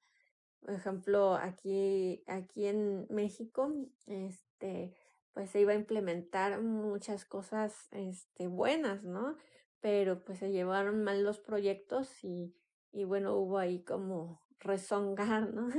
Por 0.61 0.73
ejemplo, 0.73 1.35
aquí, 1.35 2.23
aquí 2.27 2.65
en 2.67 3.07
México, 3.09 3.71
este, 4.07 4.93
pues 5.33 5.49
se 5.49 5.61
iba 5.61 5.71
a 5.71 5.75
implementar 5.75 6.61
muchas 6.61 7.25
cosas 7.25 7.87
este, 7.91 8.47
buenas, 8.47 9.03
¿no? 9.03 9.37
Pero 9.79 10.23
pues 10.23 10.39
se 10.39 10.51
llevaron 10.51 11.03
mal 11.03 11.23
los 11.23 11.39
proyectos 11.39 12.23
y, 12.23 12.53
y 12.91 13.03
bueno, 13.05 13.35
hubo 13.35 13.57
ahí 13.57 13.83
como 13.83 14.41
rezongar, 14.59 15.53
¿no? 15.53 15.69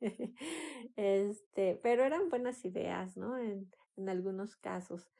este, 0.96 1.78
pero 1.82 2.04
eran 2.04 2.28
buenas 2.28 2.64
ideas, 2.64 3.16
¿no? 3.16 3.38
En, 3.38 3.70
en 3.96 4.08
algunos 4.08 4.56
casos. 4.56 5.10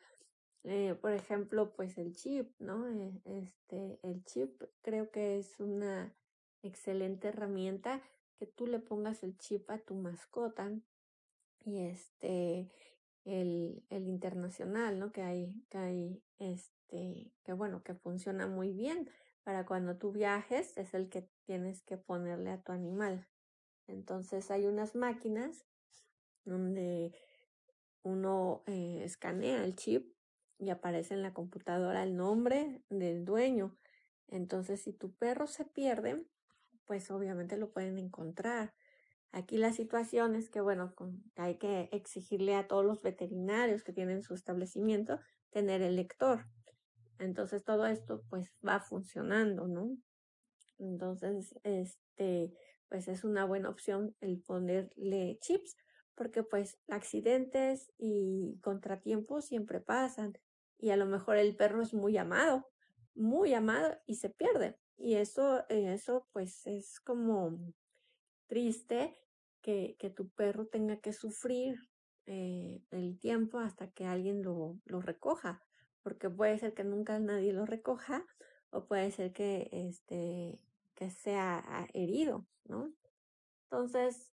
Eh, 0.65 0.95
por 1.01 1.13
ejemplo, 1.13 1.73
pues 1.75 1.99
el 1.99 2.15
chip, 2.15 2.51
¿no? 2.59 2.89
Eh, 2.89 3.21
este, 3.25 3.99
el 4.03 4.25
chip 4.25 4.63
creo 4.83 5.11
que 5.11 5.39
es 5.39 5.61
una 5.61 6.15
excelente 6.63 7.29
herramienta 7.29 8.03
que 8.39 8.47
tú 8.47 8.67
le 8.67 8.79
pongas 8.79 9.23
el 9.23 9.37
chip 9.39 9.71
a 9.71 9.79
tu 9.79 9.95
mascota 9.95 10.71
y 11.65 11.79
este 11.81 12.71
el, 13.29 13.85
internacional, 13.91 14.99
¿no? 14.99 15.13
Que 15.13 15.23
hay, 15.23 15.55
que 15.71 15.79
hay, 15.79 16.23
este, 16.39 17.33
que 17.45 17.53
bueno, 17.53 17.83
que 17.83 17.95
funciona 17.95 18.47
muy 18.47 18.73
bien 18.73 19.11
para 19.43 19.67
cuando 19.67 19.97
tú 19.97 20.13
viajes, 20.13 20.77
es 20.77 20.95
el 20.95 21.09
que 21.09 21.29
tienes 21.45 21.83
que 21.83 21.97
ponerle 21.97 22.51
a 22.51 22.63
tu 22.63 22.73
animal. 22.73 23.27
Entonces 23.87 24.51
hay 24.51 24.67
unas 24.67 24.95
máquinas 24.95 25.65
donde 26.45 27.15
uno 28.03 28.63
eh, 28.67 29.03
escanea 29.05 29.65
el 29.65 29.75
chip 29.75 30.15
y 30.59 30.71
aparece 30.71 31.15
en 31.15 31.23
la 31.23 31.33
computadora 31.33 32.03
el 32.03 32.17
nombre 32.17 32.83
del 32.91 33.25
dueño. 33.25 33.77
Entonces, 34.27 34.83
si 34.83 34.93
tu 34.93 35.15
perro 35.15 35.47
se 35.47 35.65
pierde, 35.65 36.27
pues 36.85 37.11
obviamente 37.11 37.57
lo 37.57 37.71
pueden 37.71 37.99
encontrar. 37.99 38.75
Aquí 39.33 39.59
la 39.59 39.73
situación 39.73 40.35
es 40.35 40.49
que, 40.49 40.61
bueno, 40.61 40.95
hay 41.37 41.59
que 41.59 41.89
exigirle 41.93 42.55
a 42.55 42.67
todos 42.67 42.85
los 42.85 43.03
veterinarios 43.03 43.85
que 43.85 43.93
tienen 43.93 44.23
su 44.23 44.35
establecimiento 44.35 45.21
tener 45.51 45.83
el 45.83 45.97
lector. 45.97 46.47
Entonces 47.19 47.65
todo 47.65 47.87
esto 47.87 48.23
pues 48.31 48.53
va 48.67 48.81
funcionando, 48.81 49.67
¿no? 49.67 49.97
Entonces, 50.79 51.59
este, 51.65 52.55
pues 52.89 53.09
es 53.09 53.25
una 53.25 53.45
buena 53.45 53.69
opción 53.69 54.15
el 54.21 54.41
ponerle 54.41 55.39
chips, 55.41 55.77
porque 56.15 56.43
pues 56.43 56.79
accidentes 56.89 57.93
y 57.99 58.59
contratiempos 58.63 59.47
siempre 59.47 59.81
pasan 59.81 60.39
y 60.79 60.91
a 60.91 60.97
lo 60.97 61.07
mejor 61.07 61.37
el 61.37 61.57
perro 61.57 61.83
es 61.83 61.93
muy 61.93 62.17
amado, 62.17 62.67
muy 63.15 63.55
amado 63.55 63.97
y 64.07 64.15
se 64.17 64.31
pierde. 64.31 64.79
Y 64.97 65.15
eso, 65.15 65.65
eso 65.69 66.27
pues 66.33 66.67
es 66.67 67.01
como 67.01 67.59
triste 68.49 69.17
que, 69.63 69.97
que 69.99 70.11
tu 70.11 70.29
perro 70.31 70.67
tenga 70.67 70.97
que 70.97 71.13
sufrir 71.13 71.77
eh, 72.27 72.83
el 72.91 73.19
tiempo 73.21 73.59
hasta 73.59 73.91
que 73.91 74.05
alguien 74.05 74.43
lo, 74.43 74.79
lo 74.85 75.01
recoja, 75.01 75.63
porque 76.03 76.29
puede 76.29 76.59
ser 76.59 76.75
que 76.75 76.85
nunca 76.85 77.19
nadie 77.19 77.53
lo 77.53 77.65
recoja 77.65 78.27
o 78.71 78.87
puede 78.87 79.11
ser 79.11 79.33
que, 79.33 79.69
este, 79.73 80.61
que 80.95 81.11
sea 81.11 81.89
herido, 81.95 82.47
¿no? 82.65 82.93
Entonces, 83.65 84.33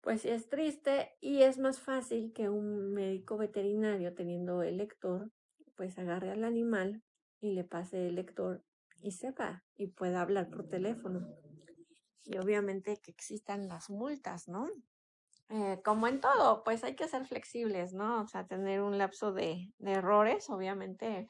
pues 0.00 0.22
sí 0.22 0.28
es 0.28 0.48
triste 0.48 1.10
y 1.20 1.42
es 1.42 1.58
más 1.58 1.80
fácil 1.80 2.32
que 2.32 2.48
un 2.48 2.92
médico 2.92 3.36
veterinario 3.36 4.14
teniendo 4.14 4.62
el 4.62 4.76
lector, 4.76 5.32
pues 5.74 5.98
agarre 5.98 6.30
al 6.30 6.44
animal 6.44 7.02
y 7.40 7.52
le 7.52 7.64
pase 7.64 8.06
el 8.06 8.14
lector 8.14 8.62
y 9.02 9.10
sepa 9.10 9.64
y 9.76 9.88
pueda 9.88 10.20
hablar 10.20 10.50
por 10.50 10.68
teléfono. 10.68 11.26
Y 12.26 12.38
obviamente 12.38 12.98
que 12.98 13.10
existan 13.10 13.68
las 13.68 13.90
multas, 13.90 14.48
¿no? 14.48 14.68
Eh, 15.48 15.80
como 15.84 16.08
en 16.08 16.20
todo, 16.20 16.64
pues 16.64 16.82
hay 16.82 16.96
que 16.96 17.08
ser 17.08 17.24
flexibles, 17.24 17.92
¿no? 17.92 18.22
O 18.22 18.26
sea, 18.26 18.46
tener 18.46 18.82
un 18.82 18.98
lapso 18.98 19.32
de, 19.32 19.72
de 19.78 19.92
errores, 19.92 20.50
obviamente, 20.50 21.28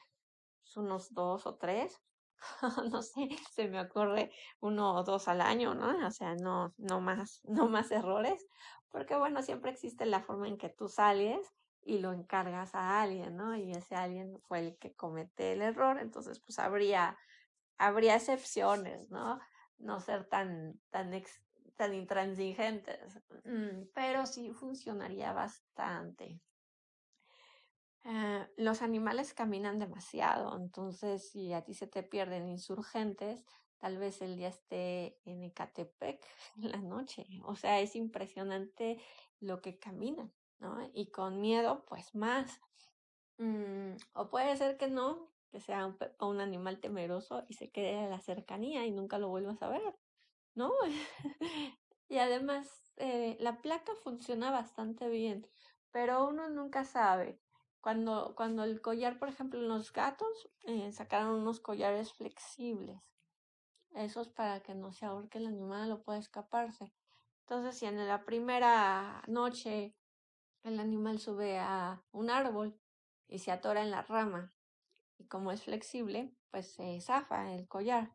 pues, 0.63 0.77
unos 0.77 1.13
dos 1.13 1.45
o 1.45 1.55
tres, 1.55 2.01
no 2.91 3.01
sé, 3.01 3.29
se 3.51 3.67
me 3.67 3.81
ocurre 3.81 4.31
uno 4.59 4.95
o 4.95 5.03
dos 5.03 5.27
al 5.27 5.41
año, 5.41 5.75
¿no? 5.75 6.07
O 6.07 6.11
sea, 6.11 6.35
no, 6.35 6.73
no 6.77 6.99
más, 6.99 7.41
no 7.47 7.69
más 7.69 7.91
errores, 7.91 8.45
porque 8.89 9.15
bueno, 9.15 9.41
siempre 9.41 9.71
existe 9.71 10.05
la 10.05 10.21
forma 10.21 10.47
en 10.47 10.57
que 10.57 10.69
tú 10.69 10.87
sales 10.87 11.39
y 11.83 11.99
lo 11.99 12.11
encargas 12.11 12.75
a 12.75 13.01
alguien, 13.01 13.37
¿no? 13.37 13.55
Y 13.55 13.71
ese 13.71 13.95
alguien 13.95 14.39
fue 14.47 14.59
el 14.59 14.77
que 14.77 14.93
comete 14.93 15.53
el 15.53 15.61
error, 15.61 15.99
entonces 15.99 16.39
pues 16.39 16.59
habría, 16.59 17.17
habría 17.77 18.15
excepciones, 18.15 19.09
¿no? 19.09 19.39
No 19.79 19.99
ser 19.99 20.25
tan, 20.27 20.79
tan, 20.89 21.11
tan 21.75 21.93
intransigentes, 21.93 23.19
mm, 23.45 23.89
pero 23.93 24.25
sí 24.25 24.51
funcionaría 24.51 25.33
bastante. 25.33 26.41
Eh, 28.03 28.47
los 28.57 28.81
animales 28.81 29.33
caminan 29.33 29.79
demasiado, 29.79 30.55
entonces 30.57 31.29
si 31.29 31.51
a 31.53 31.63
ti 31.63 31.73
se 31.73 31.87
te 31.87 32.03
pierden 32.03 32.47
insurgentes, 32.47 33.43
tal 33.79 33.97
vez 33.97 34.21
el 34.21 34.37
día 34.37 34.47
esté 34.47 35.19
en 35.25 35.43
Ecatepec 35.43 36.25
en 36.57 36.71
la 36.71 36.77
noche. 36.77 37.25
O 37.43 37.55
sea, 37.55 37.79
es 37.81 37.95
impresionante 37.95 39.01
lo 39.39 39.61
que 39.61 39.77
caminan, 39.77 40.31
¿no? 40.59 40.89
Y 40.93 41.11
con 41.11 41.41
miedo, 41.41 41.85
pues 41.85 42.15
más. 42.15 42.61
Mm, 43.37 43.97
o 44.13 44.29
puede 44.29 44.55
ser 44.57 44.77
que 44.77 44.87
no, 44.87 45.29
que 45.49 45.59
sea 45.59 45.85
un, 45.85 45.97
un, 46.19 46.41
animal 46.41 46.79
temeroso 46.79 47.43
y 47.47 47.53
se 47.53 47.69
quede 47.71 47.97
a 47.97 48.09
la 48.09 48.19
cercanía 48.19 48.85
y 48.85 48.91
nunca 48.91 49.17
lo 49.17 49.29
vuelvas 49.29 49.61
a 49.61 49.69
ver, 49.69 49.95
¿no? 50.55 50.73
y 52.09 52.17
además, 52.17 52.93
eh, 52.97 53.37
la 53.39 53.61
placa 53.61 53.93
funciona 54.03 54.51
bastante 54.51 55.07
bien, 55.09 55.47
pero 55.91 56.27
uno 56.27 56.49
nunca 56.49 56.83
sabe. 56.83 57.39
Cuando, 57.81 58.33
cuando 58.35 58.63
el 58.63 58.81
collar, 58.81 59.17
por 59.19 59.29
ejemplo, 59.29 59.59
en 59.59 59.67
los 59.67 59.93
gatos, 59.93 60.49
eh, 60.63 60.91
sacaron 60.91 61.39
unos 61.41 61.59
collares 61.59 62.11
flexibles. 62.13 63.01
Esos 63.91 64.27
para 64.29 64.61
que 64.61 64.75
no 64.75 64.91
se 64.91 65.05
ahorque 65.05 65.37
el 65.37 65.47
animal 65.47 65.91
o 65.91 66.03
pueda 66.03 66.19
escaparse. 66.19 66.93
Entonces, 67.41 67.77
si 67.77 67.85
en 67.85 68.05
la 68.07 68.25
primera 68.25 69.23
noche 69.27 69.95
el 70.63 70.79
animal 70.79 71.19
sube 71.19 71.59
a 71.59 72.03
un 72.11 72.29
árbol 72.29 72.77
y 73.27 73.39
se 73.39 73.51
atora 73.51 73.83
en 73.83 73.91
la 73.91 74.01
rama, 74.01 74.53
y 75.17 75.27
como 75.27 75.51
es 75.51 75.63
flexible, 75.63 76.33
pues 76.51 76.73
se 76.73 76.99
zafa 77.01 77.53
el 77.53 77.67
collar. 77.67 78.11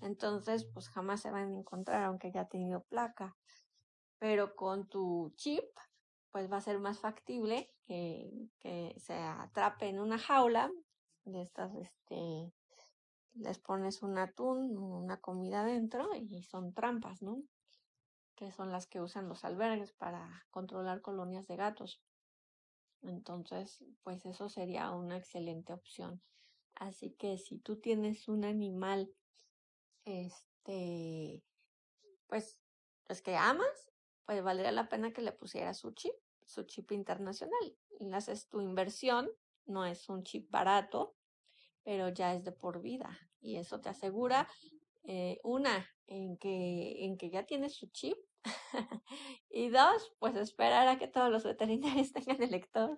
Entonces, 0.00 0.64
pues 0.72 0.88
jamás 0.88 1.20
se 1.20 1.30
van 1.30 1.52
a 1.52 1.58
encontrar, 1.58 2.04
aunque 2.04 2.30
ya 2.30 2.42
ha 2.42 2.48
tenido 2.48 2.82
placa. 2.84 3.36
Pero 4.18 4.54
con 4.54 4.88
tu 4.88 5.32
chip, 5.36 5.64
pues 6.30 6.50
va 6.50 6.58
a 6.58 6.62
ser 6.62 6.78
más 6.78 6.98
factible 6.98 7.72
que, 7.84 8.30
que 8.60 8.94
se 8.98 9.14
atrape 9.14 9.88
en 9.88 10.00
una 10.00 10.18
jaula 10.18 10.70
de 11.24 11.42
estas, 11.42 11.74
este, 11.74 12.52
les 13.34 13.58
pones 13.58 14.02
un 14.02 14.18
atún, 14.18 14.76
una 14.78 15.18
comida 15.18 15.64
dentro 15.64 16.14
y 16.14 16.42
son 16.42 16.72
trampas, 16.72 17.22
¿no? 17.22 17.42
Que 18.34 18.50
son 18.52 18.70
las 18.70 18.86
que 18.86 19.00
usan 19.00 19.28
los 19.28 19.44
albergues 19.44 19.92
para 19.92 20.46
controlar 20.50 21.00
colonias 21.00 21.46
de 21.46 21.56
gatos. 21.56 22.00
Entonces, 23.02 23.84
pues 24.02 24.24
eso 24.26 24.48
sería 24.48 24.90
una 24.90 25.16
excelente 25.16 25.72
opción. 25.72 26.22
Así 26.76 27.10
que 27.10 27.38
si 27.38 27.58
tú 27.58 27.76
tienes 27.80 28.28
un 28.28 28.44
animal, 28.44 29.12
este, 30.04 31.42
pues, 32.28 32.58
pues 33.04 33.22
que 33.22 33.36
amas, 33.36 33.90
pues 34.24 34.42
valdría 34.42 34.72
la 34.72 34.88
pena 34.88 35.12
que 35.12 35.22
le 35.22 35.32
pusieras 35.32 35.78
su 35.78 35.90
chip 35.92 36.14
su 36.46 36.62
chip 36.62 36.92
internacional. 36.92 37.76
Y 37.98 38.12
haces 38.12 38.48
tu 38.48 38.60
inversión, 38.60 39.28
no 39.66 39.84
es 39.84 40.08
un 40.08 40.22
chip 40.22 40.50
barato, 40.50 41.16
pero 41.84 42.08
ya 42.08 42.34
es 42.34 42.44
de 42.44 42.52
por 42.52 42.80
vida. 42.80 43.18
Y 43.40 43.56
eso 43.56 43.80
te 43.80 43.88
asegura, 43.88 44.48
eh, 45.04 45.38
una, 45.44 45.86
en 46.06 46.36
que, 46.38 47.04
en 47.04 47.18
que 47.18 47.30
ya 47.30 47.44
tienes 47.44 47.74
su 47.74 47.88
chip. 47.88 48.16
y 49.50 49.68
dos, 49.70 50.12
pues 50.20 50.36
esperar 50.36 50.86
a 50.86 50.98
que 50.98 51.08
todos 51.08 51.30
los 51.30 51.44
veterinarios 51.44 52.12
tengan 52.12 52.42
el 52.42 52.50
lector, 52.50 52.96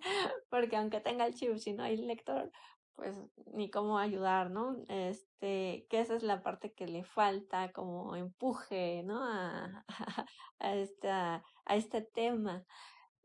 porque 0.50 0.76
aunque 0.76 1.00
tenga 1.00 1.26
el 1.26 1.34
chip, 1.34 1.56
si 1.56 1.72
no 1.72 1.84
hay 1.84 1.96
lector, 1.96 2.52
pues 2.98 3.16
ni 3.52 3.70
cómo 3.70 3.96
ayudar, 3.96 4.50
¿no? 4.50 4.76
Este, 4.88 5.86
que 5.88 6.00
esa 6.00 6.16
es 6.16 6.24
la 6.24 6.42
parte 6.42 6.72
que 6.72 6.88
le 6.88 7.04
falta 7.04 7.70
como 7.72 8.16
empuje, 8.16 9.04
¿no? 9.04 9.22
A, 9.22 9.84
a, 10.58 10.74
esta, 10.74 11.44
a 11.64 11.76
este 11.76 12.02
tema. 12.02 12.66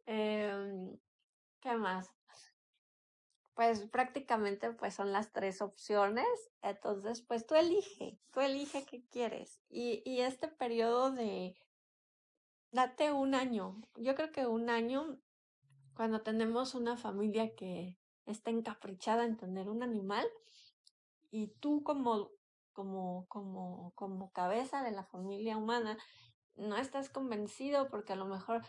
Eh, 0.06 0.96
¿Qué 1.60 1.76
más? 1.76 2.14
Pues 3.56 3.88
prácticamente 3.90 4.72
pues 4.74 4.94
son 4.94 5.12
las 5.12 5.32
tres 5.32 5.60
opciones. 5.60 6.28
Entonces, 6.62 7.24
pues 7.24 7.48
tú 7.48 7.56
elige, 7.56 8.20
tú 8.32 8.42
elige 8.42 8.86
qué 8.86 9.04
quieres. 9.10 9.60
Y, 9.70 10.04
y 10.06 10.22
este 10.22 10.50
periodo 10.50 11.10
de, 11.12 11.56
date 12.72 13.12
un 13.12 13.34
año. 13.34 13.82
Yo 13.96 14.14
creo 14.14 14.32
que 14.32 14.46
un 14.46 14.70
año, 14.70 15.20
cuando 15.96 16.22
tenemos 16.22 16.76
una 16.76 16.96
familia 16.96 17.56
que 17.56 17.98
está 18.26 18.52
encaprichada 18.52 19.26
en 19.26 19.38
tener 19.38 19.70
un 19.70 19.84
animal, 19.84 20.28
y 21.36 21.48
tú 21.48 21.82
como, 21.84 22.30
como, 22.74 23.26
como, 23.28 23.92
como 23.96 24.32
cabeza 24.32 24.84
de 24.84 24.92
la 24.92 25.04
familia 25.04 25.58
humana, 25.58 25.98
no 26.54 26.78
estás 26.78 27.10
convencido 27.10 27.90
porque 27.90 28.14
a 28.14 28.16
lo 28.16 28.26
mejor 28.26 28.62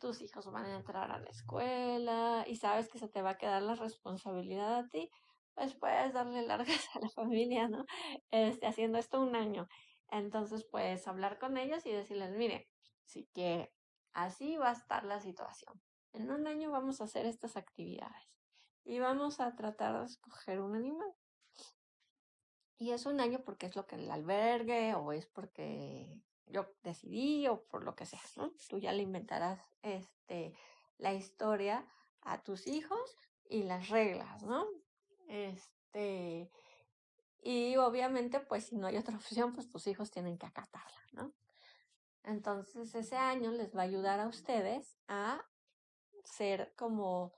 tus 0.00 0.22
hijos 0.22 0.50
van 0.50 0.64
a 0.64 0.76
entrar 0.76 1.10
a 1.10 1.18
la 1.18 1.28
escuela 1.28 2.44
y 2.46 2.56
sabes 2.56 2.88
que 2.88 2.98
se 2.98 3.08
te 3.08 3.20
va 3.20 3.32
a 3.32 3.36
quedar 3.36 3.60
la 3.60 3.74
responsabilidad 3.74 4.78
a 4.78 4.88
ti, 4.88 5.10
pues 5.54 5.74
puedes 5.74 6.14
darle 6.14 6.40
largas 6.46 6.88
a 6.96 7.00
la 7.00 7.10
familia, 7.10 7.68
¿no? 7.68 7.84
Este, 8.30 8.66
haciendo 8.66 8.96
esto 8.96 9.20
un 9.20 9.36
año. 9.36 9.68
Entonces 10.08 10.64
puedes 10.64 11.06
hablar 11.06 11.38
con 11.38 11.58
ellos 11.58 11.84
y 11.84 11.92
decirles, 11.92 12.34
mire, 12.34 12.66
si 13.04 13.26
quiere, 13.34 13.74
así 14.14 14.56
va 14.56 14.70
a 14.70 14.72
estar 14.72 15.04
la 15.04 15.20
situación. 15.20 15.82
En 16.14 16.30
un 16.30 16.46
año 16.46 16.70
vamos 16.70 17.02
a 17.02 17.04
hacer 17.04 17.26
estas 17.26 17.58
actividades 17.58 18.29
y 18.90 18.98
vamos 18.98 19.38
a 19.38 19.54
tratar 19.54 20.00
de 20.00 20.06
escoger 20.06 20.60
un 20.60 20.74
animal. 20.74 21.14
Y 22.76 22.90
es 22.90 23.06
un 23.06 23.20
año 23.20 23.40
porque 23.44 23.66
es 23.66 23.76
lo 23.76 23.86
que 23.86 23.94
el 23.94 24.10
albergue 24.10 24.94
o 24.94 25.12
es 25.12 25.26
porque 25.26 26.20
yo 26.46 26.66
decidí 26.82 27.46
o 27.46 27.62
por 27.66 27.84
lo 27.84 27.94
que 27.94 28.04
sea, 28.04 28.20
¿no? 28.34 28.52
Tú 28.68 28.78
ya 28.78 28.92
le 28.92 29.04
inventarás 29.04 29.60
este, 29.82 30.54
la 30.98 31.14
historia 31.14 31.86
a 32.22 32.42
tus 32.42 32.66
hijos 32.66 33.16
y 33.48 33.62
las 33.62 33.90
reglas, 33.90 34.42
¿no? 34.42 34.66
Este, 35.28 36.50
y 37.42 37.76
obviamente, 37.76 38.40
pues 38.40 38.64
si 38.64 38.76
no 38.76 38.88
hay 38.88 38.96
otra 38.96 39.14
opción, 39.18 39.52
pues 39.52 39.70
tus 39.70 39.86
hijos 39.86 40.10
tienen 40.10 40.36
que 40.36 40.46
acatarla, 40.46 41.00
¿no? 41.12 41.32
Entonces 42.24 42.92
ese 42.96 43.16
año 43.16 43.52
les 43.52 43.72
va 43.72 43.82
a 43.82 43.84
ayudar 43.84 44.18
a 44.18 44.26
ustedes 44.26 44.98
a 45.06 45.46
ser 46.24 46.74
como, 46.74 47.32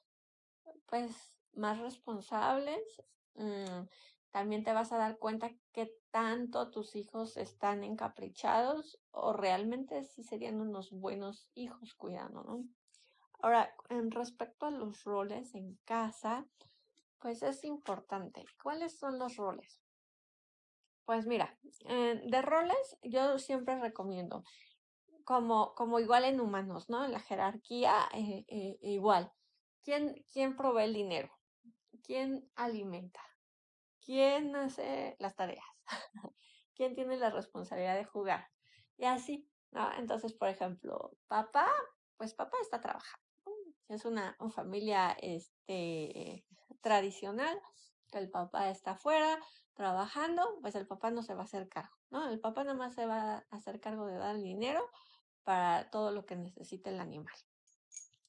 pues, 0.87 1.32
más 1.55 1.79
responsables, 1.79 3.03
mmm, 3.35 3.87
también 4.31 4.65
te 4.65 4.73
vas 4.73 4.93
a 4.93 4.99
dar 4.99 5.19
cuenta 5.19 5.51
que 5.73 5.95
tanto 6.11 6.71
tus 6.71 6.97
hijos 6.97 7.37
están 7.37 7.85
encaprichados 7.85 8.99
o 9.11 9.33
realmente 9.33 10.05
sí 10.05 10.23
serían 10.23 10.61
unos 10.61 10.91
buenos 10.91 11.51
hijos 11.55 11.95
cuidando, 11.95 12.43
¿no? 12.43 12.65
Ahora, 13.41 13.75
en 13.88 14.11
respecto 14.11 14.67
a 14.67 14.71
los 14.71 15.05
roles 15.05 15.55
en 15.55 15.77
casa, 15.85 16.47
pues 17.19 17.43
es 17.43 17.65
importante. 17.65 18.45
¿Cuáles 18.62 18.99
son 18.99 19.19
los 19.19 19.37
roles? 19.37 19.81
Pues 21.05 21.27
mira, 21.27 21.59
eh, 21.88 22.23
de 22.25 22.43
roles 22.43 22.97
yo 23.03 23.38
siempre 23.38 23.79
recomiendo, 23.79 24.45
como, 25.25 25.75
como 25.75 25.99
igual 25.99 26.25
en 26.25 26.41
humanos, 26.41 26.88
¿no? 26.88 27.05
En 27.05 27.12
la 27.12 27.21
jerarquía, 27.21 28.09
eh, 28.15 28.45
eh, 28.49 28.79
igual. 28.83 29.33
¿Quién, 29.83 30.25
¿Quién 30.33 30.57
provee 30.57 30.85
el 30.85 30.95
dinero? 30.95 31.31
¿Quién 32.03 32.51
alimenta? 32.57 33.21
¿Quién 34.01 34.55
hace 34.57 35.17
las 35.19 35.37
tareas? 35.37 35.65
¿Quién 36.75 36.95
tiene 36.95 37.17
la 37.17 37.31
responsabilidad 37.31 37.97
de 37.97 38.05
jugar? 38.05 38.49
Y 38.97 39.05
así, 39.05 39.49
¿no? 39.71 39.93
Entonces, 39.95 40.33
por 40.33 40.49
ejemplo, 40.49 41.17
papá, 41.29 41.69
pues 42.17 42.35
papá 42.35 42.57
está 42.61 42.81
trabajando. 42.81 43.23
Es 43.88 44.05
una, 44.05 44.37
familia 44.55 45.17
este, 45.21 46.45
tradicional, 46.81 47.61
que 48.11 48.19
el 48.19 48.31
papá 48.31 48.71
está 48.71 48.93
afuera 48.93 49.38
trabajando, 49.75 50.59
pues 50.61 50.75
el 50.75 50.87
papá 50.87 51.11
no 51.11 51.23
se 51.23 51.35
va 51.35 51.43
a 51.43 51.45
hacer 51.45 51.69
cargo, 51.69 51.97
¿no? 52.11 52.29
El 52.31 52.41
papá 52.41 52.65
nada 52.65 52.77
más 52.77 52.95
se 52.95 53.07
va 53.07 53.37
a 53.37 53.45
hacer 53.51 53.81
cargo 53.81 54.07
de 54.07 54.17
dar 54.17 54.37
el 54.37 54.43
dinero 54.43 54.91
para 55.45 55.91
todo 55.91 56.11
lo 56.11 56.25
que 56.27 56.37
necesite 56.37 56.91
el 56.91 57.01
animal. 57.01 57.35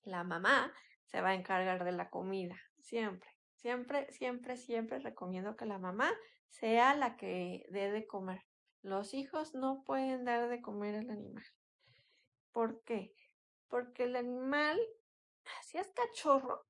La 0.03 0.23
mamá 0.23 0.73
se 1.05 1.21
va 1.21 1.29
a 1.29 1.35
encargar 1.35 1.83
de 1.83 1.91
la 1.91 2.09
comida, 2.09 2.59
siempre. 2.79 3.32
Siempre, 3.63 4.11
siempre, 4.11 4.57
siempre 4.57 4.99
recomiendo 4.99 5.55
que 5.55 5.65
la 5.65 5.79
mamá 5.79 6.11
sea 6.49 6.93
la 6.95 7.15
que 7.15 7.65
dé 7.69 7.91
de 7.93 8.05
comer. 8.05 8.41
Los 8.81 9.13
hijos 9.13 9.55
no 9.55 9.85
pueden 9.85 10.25
dar 10.25 10.49
de 10.49 10.61
comer 10.61 10.95
al 10.95 11.09
animal. 11.09 11.45
¿Por 12.51 12.83
qué? 12.83 13.13
Porque 13.69 14.03
el 14.03 14.17
animal, 14.17 14.77
si 15.61 15.77
es 15.77 15.89
cachorro, 15.93 16.65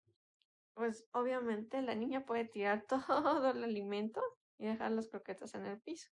pues 0.76 1.08
obviamente 1.14 1.82
la 1.82 1.96
niña 1.96 2.28
puede 2.28 2.46
tirar 2.46 2.86
todo 2.88 3.50
el 3.50 3.64
alimento 3.64 4.22
y 4.60 4.68
dejar 4.68 4.92
las 4.92 5.10
croquetas 5.10 5.56
en 5.56 5.66
el 5.66 5.82
piso. 5.82 6.12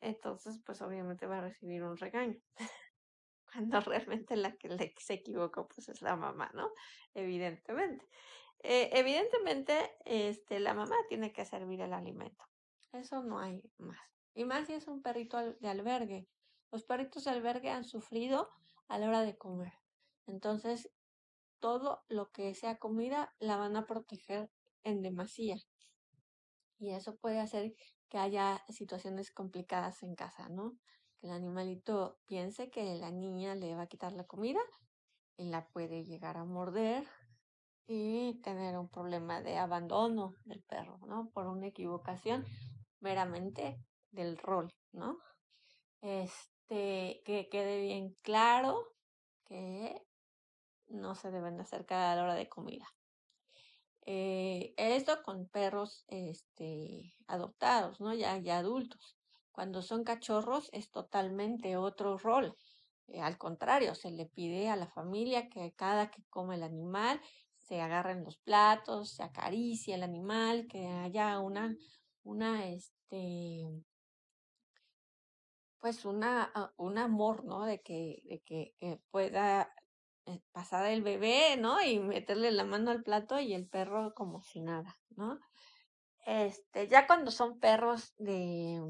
Entonces, 0.00 0.62
pues 0.64 0.82
obviamente 0.82 1.26
va 1.26 1.38
a 1.38 1.48
recibir 1.48 1.82
un 1.82 1.96
regaño. 1.96 2.38
Cuando 3.52 3.80
realmente 3.80 4.36
la 4.36 4.56
que 4.56 4.68
se 4.98 5.14
equivocó, 5.14 5.66
pues 5.66 5.88
es 5.88 6.00
la 6.00 6.14
mamá, 6.14 6.52
¿no? 6.54 6.70
Evidentemente. 7.12 8.06
Eh, 8.66 8.88
evidentemente, 8.94 9.94
este, 10.06 10.58
la 10.58 10.72
mamá 10.72 10.96
tiene 11.10 11.34
que 11.34 11.44
servir 11.44 11.82
el 11.82 11.92
alimento. 11.92 12.46
Eso 12.92 13.22
no 13.22 13.38
hay 13.38 13.62
más. 13.76 14.00
Y 14.32 14.46
más 14.46 14.66
si 14.66 14.72
es 14.72 14.88
un 14.88 15.02
perrito 15.02 15.36
de 15.36 15.68
albergue. 15.68 16.30
Los 16.72 16.82
perritos 16.84 17.24
de 17.24 17.32
albergue 17.32 17.68
han 17.68 17.84
sufrido 17.84 18.48
a 18.88 18.98
la 18.98 19.08
hora 19.08 19.20
de 19.20 19.36
comer. 19.36 19.74
Entonces, 20.26 20.90
todo 21.60 22.04
lo 22.08 22.32
que 22.32 22.54
sea 22.54 22.78
comida 22.78 23.34
la 23.38 23.58
van 23.58 23.76
a 23.76 23.84
proteger 23.84 24.50
en 24.82 25.02
demasía. 25.02 25.56
Y 26.78 26.92
eso 26.92 27.16
puede 27.16 27.40
hacer 27.40 27.74
que 28.08 28.16
haya 28.16 28.64
situaciones 28.70 29.30
complicadas 29.30 30.02
en 30.02 30.14
casa, 30.14 30.48
¿no? 30.48 30.78
Que 31.20 31.26
el 31.26 31.34
animalito 31.34 32.18
piense 32.24 32.70
que 32.70 32.94
la 32.94 33.10
niña 33.10 33.54
le 33.56 33.74
va 33.76 33.82
a 33.82 33.88
quitar 33.88 34.14
la 34.14 34.24
comida 34.24 34.60
y 35.36 35.50
la 35.50 35.68
puede 35.68 36.04
llegar 36.04 36.38
a 36.38 36.44
morder 36.44 37.06
y 37.86 38.40
tener 38.42 38.78
un 38.78 38.88
problema 38.88 39.42
de 39.42 39.58
abandono 39.58 40.34
del 40.44 40.62
perro, 40.62 40.98
¿no? 41.06 41.30
Por 41.30 41.46
una 41.46 41.66
equivocación 41.66 42.44
meramente 43.00 43.78
del 44.10 44.38
rol, 44.38 44.72
¿no? 44.92 45.18
Este, 46.00 47.22
que 47.24 47.48
quede 47.50 47.80
bien 47.80 48.16
claro 48.22 48.94
que 49.44 50.02
no 50.88 51.14
se 51.14 51.30
deben 51.30 51.60
acercar 51.60 52.00
a 52.00 52.16
la 52.16 52.22
hora 52.22 52.34
de 52.34 52.48
comida. 52.48 52.86
Eh, 54.06 54.74
esto 54.76 55.22
con 55.22 55.48
perros 55.48 56.04
este, 56.08 57.16
adoptados, 57.26 58.00
¿no? 58.00 58.14
Ya, 58.14 58.36
ya 58.38 58.58
adultos. 58.58 59.16
Cuando 59.52 59.82
son 59.82 60.04
cachorros 60.04 60.68
es 60.72 60.90
totalmente 60.90 61.76
otro 61.76 62.18
rol. 62.18 62.56
Eh, 63.08 63.20
al 63.20 63.38
contrario, 63.38 63.94
se 63.94 64.10
le 64.10 64.26
pide 64.26 64.68
a 64.68 64.76
la 64.76 64.88
familia 64.88 65.48
que 65.48 65.72
cada 65.74 66.10
que 66.10 66.24
come 66.28 66.56
el 66.56 66.62
animal 66.62 67.20
se 67.64 67.80
agarren 67.80 68.24
los 68.24 68.38
platos, 68.38 69.10
se 69.10 69.22
acaricie 69.22 69.94
el 69.94 70.02
animal, 70.02 70.66
que 70.68 70.86
haya 70.86 71.38
una, 71.40 71.76
una, 72.22 72.68
este, 72.68 73.66
pues 75.80 76.04
una, 76.04 76.50
ah, 76.54 76.72
un 76.76 76.98
amor, 76.98 77.44
¿no? 77.44 77.64
De 77.64 77.80
que, 77.80 78.22
de 78.24 78.40
que, 78.40 78.74
que 78.78 79.00
pueda 79.10 79.74
eh, 80.26 80.40
pasar 80.52 80.86
el 80.86 81.02
bebé, 81.02 81.56
¿no? 81.58 81.82
Y 81.82 81.98
meterle 81.98 82.50
la 82.52 82.64
mano 82.64 82.90
al 82.90 83.02
plato 83.02 83.40
y 83.40 83.54
el 83.54 83.68
perro 83.68 84.14
como 84.14 84.42
si 84.42 84.60
nada, 84.60 84.98
¿no? 85.16 85.40
Este, 86.26 86.88
ya 86.88 87.06
cuando 87.06 87.30
son 87.30 87.60
perros 87.60 88.14
de, 88.16 88.80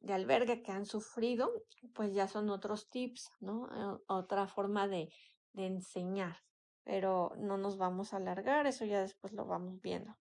de 0.00 0.12
albergue 0.12 0.62
que 0.62 0.72
han 0.72 0.86
sufrido, 0.86 1.50
pues 1.94 2.12
ya 2.12 2.26
son 2.28 2.50
otros 2.50 2.88
tips, 2.88 3.30
¿no? 3.40 3.66
Eh, 3.66 4.02
otra 4.08 4.46
forma 4.48 4.88
de, 4.88 5.12
de 5.52 5.66
enseñar. 5.66 6.36
Pero 6.84 7.32
no 7.36 7.56
nos 7.56 7.78
vamos 7.78 8.12
a 8.12 8.18
alargar, 8.18 8.66
eso 8.66 8.84
ya 8.84 9.00
después 9.00 9.32
lo 9.32 9.46
vamos 9.46 9.80
viendo. 9.80 10.16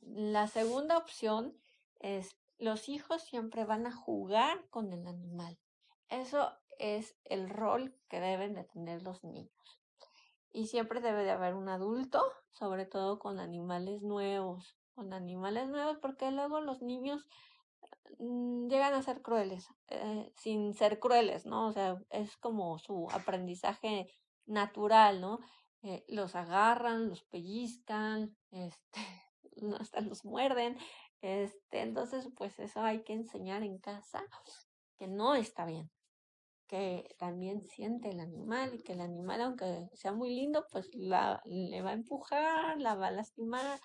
La 0.00 0.46
segunda 0.46 0.96
opción 0.96 1.58
es 2.00 2.36
los 2.58 2.88
hijos 2.88 3.22
siempre 3.22 3.64
van 3.64 3.86
a 3.86 3.92
jugar 3.92 4.68
con 4.70 4.92
el 4.92 5.06
animal. 5.06 5.58
Eso 6.08 6.52
es 6.78 7.16
el 7.24 7.48
rol 7.48 7.94
que 8.08 8.20
deben 8.20 8.54
de 8.54 8.64
tener 8.64 9.02
los 9.02 9.22
niños. 9.22 9.52
Y 10.50 10.66
siempre 10.66 11.00
debe 11.00 11.24
de 11.24 11.30
haber 11.30 11.54
un 11.54 11.68
adulto, 11.68 12.22
sobre 12.50 12.86
todo 12.86 13.18
con 13.18 13.38
animales 13.38 14.02
nuevos, 14.02 14.76
con 14.94 15.12
animales 15.12 15.68
nuevos, 15.68 15.98
porque 15.98 16.30
luego 16.30 16.60
los 16.60 16.82
niños 16.82 17.28
mm, 18.18 18.68
llegan 18.68 18.94
a 18.94 19.02
ser 19.02 19.22
crueles, 19.22 19.68
eh, 19.88 20.32
sin 20.36 20.74
ser 20.74 20.98
crueles, 20.98 21.46
¿no? 21.46 21.68
O 21.68 21.72
sea, 21.72 22.02
es 22.10 22.36
como 22.38 22.78
su 22.78 23.08
aprendizaje 23.12 24.08
natural, 24.48 25.20
¿no? 25.20 25.38
Eh, 25.82 26.04
los 26.08 26.34
agarran, 26.34 27.08
los 27.08 27.22
pellizcan, 27.22 28.36
este, 28.50 29.00
hasta 29.78 30.00
los 30.00 30.24
muerden, 30.24 30.76
este, 31.20 31.80
entonces, 31.80 32.28
pues 32.36 32.58
eso 32.58 32.80
hay 32.82 33.02
que 33.02 33.12
enseñar 33.12 33.62
en 33.62 33.78
casa 33.78 34.24
que 34.96 35.08
no 35.08 35.34
está 35.34 35.64
bien 35.64 35.90
que 36.68 37.16
también 37.18 37.66
siente 37.66 38.10
el 38.10 38.20
animal 38.20 38.74
y 38.74 38.82
que 38.82 38.92
el 38.92 39.00
animal, 39.00 39.40
aunque 39.40 39.88
sea 39.94 40.12
muy 40.12 40.34
lindo, 40.34 40.66
pues 40.70 40.90
la, 40.94 41.40
le 41.46 41.82
va 41.82 41.90
a 41.90 41.94
empujar, 41.94 42.78
la 42.78 42.94
va 42.94 43.08
a 43.08 43.10
lastimar 43.10 43.80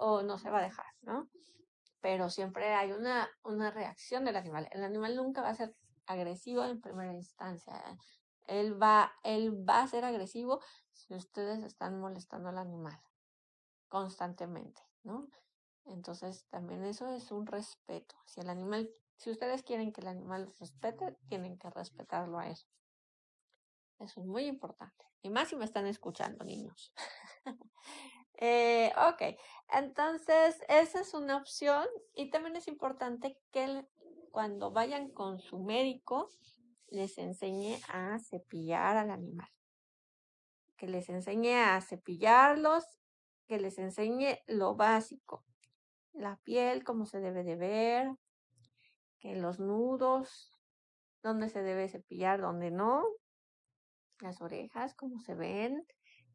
o 0.00 0.22
no 0.22 0.36
se 0.36 0.50
va 0.50 0.58
a 0.58 0.64
dejar, 0.64 0.86
¿no? 1.02 1.30
Pero 2.00 2.28
siempre 2.28 2.74
hay 2.74 2.92
una, 2.92 3.28
una 3.44 3.70
reacción 3.70 4.24
del 4.24 4.36
animal. 4.36 4.68
El 4.72 4.82
animal 4.82 5.16
nunca 5.16 5.42
va 5.42 5.50
a 5.50 5.54
ser 5.54 5.74
agresivo 6.06 6.64
en 6.64 6.80
primera 6.80 7.12
instancia. 7.12 7.74
Él 8.48 8.80
va, 8.80 9.12
él 9.22 9.68
va 9.68 9.82
a 9.82 9.88
ser 9.88 10.04
agresivo 10.04 10.60
si 10.92 11.14
ustedes 11.14 11.62
están 11.62 12.00
molestando 12.00 12.48
al 12.48 12.58
animal 12.58 13.00
constantemente, 13.88 14.82
¿no? 15.04 15.28
Entonces 15.84 16.44
también 16.50 16.84
eso 16.84 17.08
es 17.08 17.30
un 17.30 17.46
respeto. 17.46 18.16
Si 18.26 18.40
el 18.40 18.50
animal 18.50 18.90
si 19.18 19.30
ustedes 19.30 19.64
quieren 19.64 19.92
que 19.92 20.00
el 20.00 20.06
animal 20.06 20.44
los 20.44 20.58
respete, 20.60 21.16
tienen 21.28 21.58
que 21.58 21.68
respetarlo 21.70 22.38
a 22.38 22.46
él. 22.46 22.56
Eso 23.98 24.20
es 24.20 24.26
muy 24.26 24.46
importante. 24.46 25.04
Y 25.22 25.30
más 25.30 25.48
si 25.48 25.56
me 25.56 25.64
están 25.64 25.86
escuchando, 25.86 26.44
niños. 26.44 26.92
eh, 28.34 28.92
ok, 28.96 29.36
entonces 29.70 30.62
esa 30.68 31.00
es 31.00 31.14
una 31.14 31.36
opción. 31.36 31.84
Y 32.14 32.30
también 32.30 32.54
es 32.54 32.68
importante 32.68 33.36
que 33.50 33.84
cuando 34.30 34.70
vayan 34.70 35.10
con 35.10 35.40
su 35.40 35.58
médico, 35.58 36.30
les 36.90 37.18
enseñe 37.18 37.80
a 37.88 38.18
cepillar 38.18 38.96
al 38.96 39.10
animal. 39.10 39.48
Que 40.76 40.86
les 40.86 41.08
enseñe 41.08 41.54
a 41.56 41.80
cepillarlos, 41.80 42.84
que 43.46 43.58
les 43.58 43.78
enseñe 43.78 44.38
lo 44.46 44.74
básico. 44.74 45.44
La 46.12 46.36
piel, 46.44 46.84
cómo 46.84 47.06
se 47.06 47.20
debe 47.20 47.44
de 47.44 47.56
ver, 47.56 48.08
que 49.18 49.34
los 49.34 49.58
nudos, 49.58 50.52
dónde 51.22 51.48
se 51.48 51.62
debe 51.62 51.88
cepillar, 51.88 52.40
dónde 52.40 52.70
no, 52.70 53.04
las 54.20 54.40
orejas, 54.40 54.94
cómo 54.94 55.20
se 55.20 55.34
ven, 55.34 55.84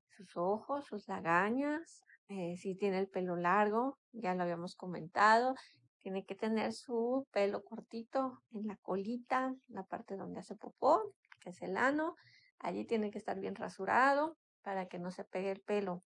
sus 0.10 0.38
ojos, 0.38 0.86
sus 0.86 1.08
lagañas, 1.08 2.04
eh, 2.30 2.56
si 2.58 2.76
tiene 2.76 3.00
el 3.00 3.10
pelo 3.10 3.36
largo, 3.36 4.00
ya 4.12 4.36
lo 4.36 4.44
habíamos 4.44 4.76
comentado, 4.76 5.56
tiene 6.04 6.26
que 6.26 6.36
tener 6.36 6.74
su 6.74 7.26
pelo 7.32 7.64
cortito 7.64 8.44
en 8.52 8.68
la 8.68 8.76
colita, 8.82 9.56
la 9.70 9.84
parte 9.84 10.18
donde 10.18 10.42
hace 10.42 10.56
popó, 10.56 11.14
que 11.40 11.52
es 11.52 11.62
el 11.62 11.78
ano, 11.78 12.16
allí 12.60 12.86
tiene 12.86 13.10
que 13.10 13.18
estar 13.18 13.40
bien 13.40 13.56
rasurado 13.56 14.38
para 14.62 14.88
que 14.88 15.00
no 15.00 15.12
se 15.12 15.24
pegue 15.24 15.52
el 15.52 15.62
pelo. 15.62 16.04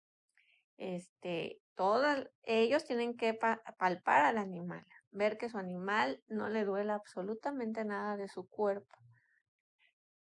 Este, 0.77 1.61
todos 1.77 2.29
ellos 2.43 2.85
tienen 2.85 3.17
que 3.17 3.35
palpar 3.35 4.25
al 4.25 4.39
animal, 4.39 4.85
ver 5.13 5.39
que 5.39 5.49
su 5.49 5.59
animal 5.59 6.21
no 6.27 6.49
le 6.49 6.65
duela 6.65 6.95
absolutamente 6.95 7.85
nada 7.85 8.17
de 8.17 8.29
su 8.29 8.49
cuerpo, 8.49 8.99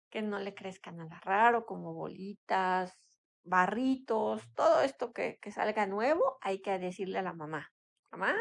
que 0.09 0.23
no 0.23 0.39
le 0.39 0.55
crezca 0.55 0.91
nada 0.91 1.21
raro 1.21 1.67
como 1.67 1.93
bolitas, 1.93 2.99
barritos, 3.43 4.43
todo 4.55 4.81
esto 4.81 5.13
que, 5.13 5.39
que 5.43 5.53
salga 5.53 5.87
nuevo, 5.87 6.39
hay 6.41 6.63
que 6.63 6.79
decirle 6.79 7.19
a 7.19 7.23
la 7.23 7.35
mamá, 7.35 7.71
mamá, 8.11 8.35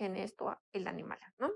tiene 0.00 0.22
esto 0.22 0.58
el 0.72 0.88
animal, 0.88 1.18
¿no? 1.38 1.50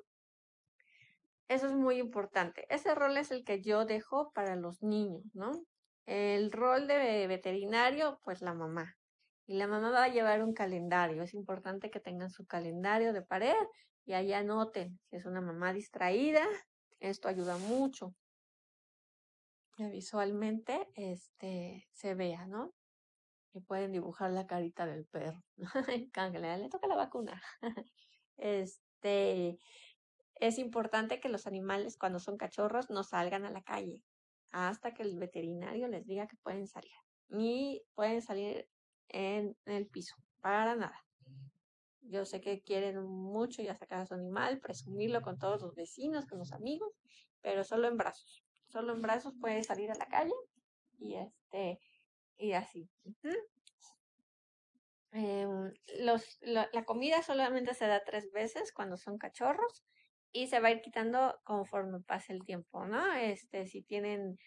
Eso 1.49 1.67
es 1.67 1.73
muy 1.73 1.97
importante. 1.97 2.67
Ese 2.69 2.95
rol 2.95 3.17
es 3.17 3.31
el 3.31 3.43
que 3.43 3.63
yo 3.63 3.87
dejo 3.87 4.33
para 4.33 4.55
los 4.55 4.83
niños, 4.83 5.25
¿no? 5.33 5.65
El 6.05 6.53
rol 6.53 6.87
de 6.87 7.27
veterinario, 7.27 8.21
pues 8.23 8.43
la 8.43 8.53
mamá. 8.53 8.99
Y 9.47 9.55
la 9.55 9.67
mamá 9.67 9.91
va 9.91 10.05
a 10.05 10.09
llevar 10.09 10.43
un 10.43 10.53
calendario. 10.53 11.23
Es 11.23 11.33
importante 11.33 11.91
que 11.91 12.01
tengan 12.01 12.29
su 12.29 12.45
calendario 12.45 13.15
de 13.15 13.23
pared 13.23 13.57
y 14.05 14.13
ahí 14.13 14.35
anoten, 14.35 15.01
si 15.09 15.17
es 15.17 15.25
una 15.25 15.41
mamá 15.41 15.73
distraída, 15.73 16.47
esto 17.01 17.29
ayuda 17.29 17.57
mucho. 17.57 18.15
Visualmente 19.79 20.87
este, 20.97 21.89
se 21.93 22.15
vea, 22.15 22.47
¿no? 22.47 22.75
Y 23.55 23.61
pueden 23.61 23.93
dibujar 23.93 24.33
la 24.33 24.47
carita 24.47 24.85
del 24.85 25.07
perro. 25.07 25.43
le 26.59 26.69
toca 26.69 26.87
la 26.87 26.97
vacuna. 26.97 27.43
este, 28.37 29.59
es 30.37 30.59
importante 30.59 31.21
que 31.21 31.29
los 31.29 31.47
animales 31.47 31.97
cuando 31.97 32.19
son 32.19 32.37
cachorros 32.37 32.91
no 32.91 33.03
salgan 33.03 33.45
a 33.45 33.51
la 33.51 33.63
calle. 33.63 34.03
hasta 34.57 34.95
que 34.95 35.03
el 35.03 35.19
veterinario 35.19 35.89
les 35.89 36.07
diga 36.07 36.29
que 36.29 36.37
pueden 36.37 36.69
salir. 36.69 36.93
Ni 37.29 37.83
pueden 37.97 38.23
salir 38.23 38.69
en 39.09 39.57
el 39.65 39.89
piso, 39.89 40.15
para 40.41 40.77
nada. 40.77 41.05
Yo 42.03 42.25
sé 42.25 42.41
que 42.41 42.63
quieren 42.63 43.03
mucho 43.03 43.63
ya 43.63 43.75
sacar 43.75 44.03
a 44.03 44.07
su 44.07 44.15
animal, 44.15 44.61
presumirlo 44.61 45.23
con 45.23 45.39
todos 45.39 45.63
los 45.63 45.75
vecinos, 45.75 46.27
con 46.27 46.39
los 46.39 46.53
amigos, 46.53 46.93
pero 47.41 47.65
solo 47.65 47.89
en 47.89 47.97
brazos. 47.97 48.45
Solo 48.69 48.93
en 48.93 49.03
brazos 49.03 49.35
puede 49.41 49.65
salir 49.65 49.91
a 49.91 49.97
la 49.97 50.07
calle 50.07 50.35
y 50.99 51.15
este 51.15 51.81
y 52.37 52.53
así. 52.53 52.89
Em, 55.17 55.73
la, 56.01 56.85
comida 56.85 57.23
solamente 57.23 57.73
se 57.75 57.87
da 57.87 58.03
tres 58.05 58.33
veces 58.33 58.73
cuando 58.73 58.97
son 58.97 59.17
cachorros 59.17 59.85
y 60.33 60.49
se 60.49 60.59
va 60.59 60.69
a 60.69 60.71
ir 60.73 60.81
quitando 60.83 61.41
conforme 61.45 62.01
pase 62.01 62.33
el 62.33 62.45
tiempo, 62.45 62.85
¿no? 62.85 63.15
Este, 63.15 63.69
si 63.69 63.83
tienen, 63.83 64.39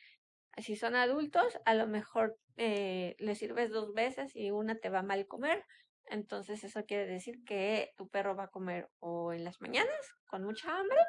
si 0.58 0.76
son 0.76 0.96
adultos, 0.96 1.58
a 1.64 1.74
lo 1.74 1.88
mejor 1.88 2.38
eh, 2.58 3.16
les 3.18 3.38
sirves 3.38 3.72
dos 3.72 3.94
veces 3.94 4.36
y 4.36 4.52
una 4.52 4.76
te 4.76 4.90
va 4.90 5.04
mal 5.04 5.26
comer, 5.26 5.64
entonces 6.08 6.66
eso 6.66 6.84
quiere 6.86 7.06
decir 7.08 7.46
que 7.46 7.94
tu 7.96 8.10
perro 8.10 8.36
va 8.36 8.46
a 8.46 8.50
comer 8.50 8.90
o 9.00 9.32
en 9.32 9.46
las 9.46 9.62
mañanas 9.62 10.16
con 10.30 10.44
mucha 10.44 10.78
hambre 10.78 11.00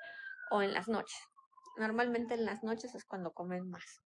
o 0.52 0.62
en 0.62 0.72
las 0.72 0.86
noches. 0.86 1.18
Normalmente 1.78 2.34
en 2.34 2.44
las 2.44 2.62
noches 2.62 2.94
es 2.94 3.04
cuando 3.04 3.32
comen 3.32 3.68
más 3.68 4.04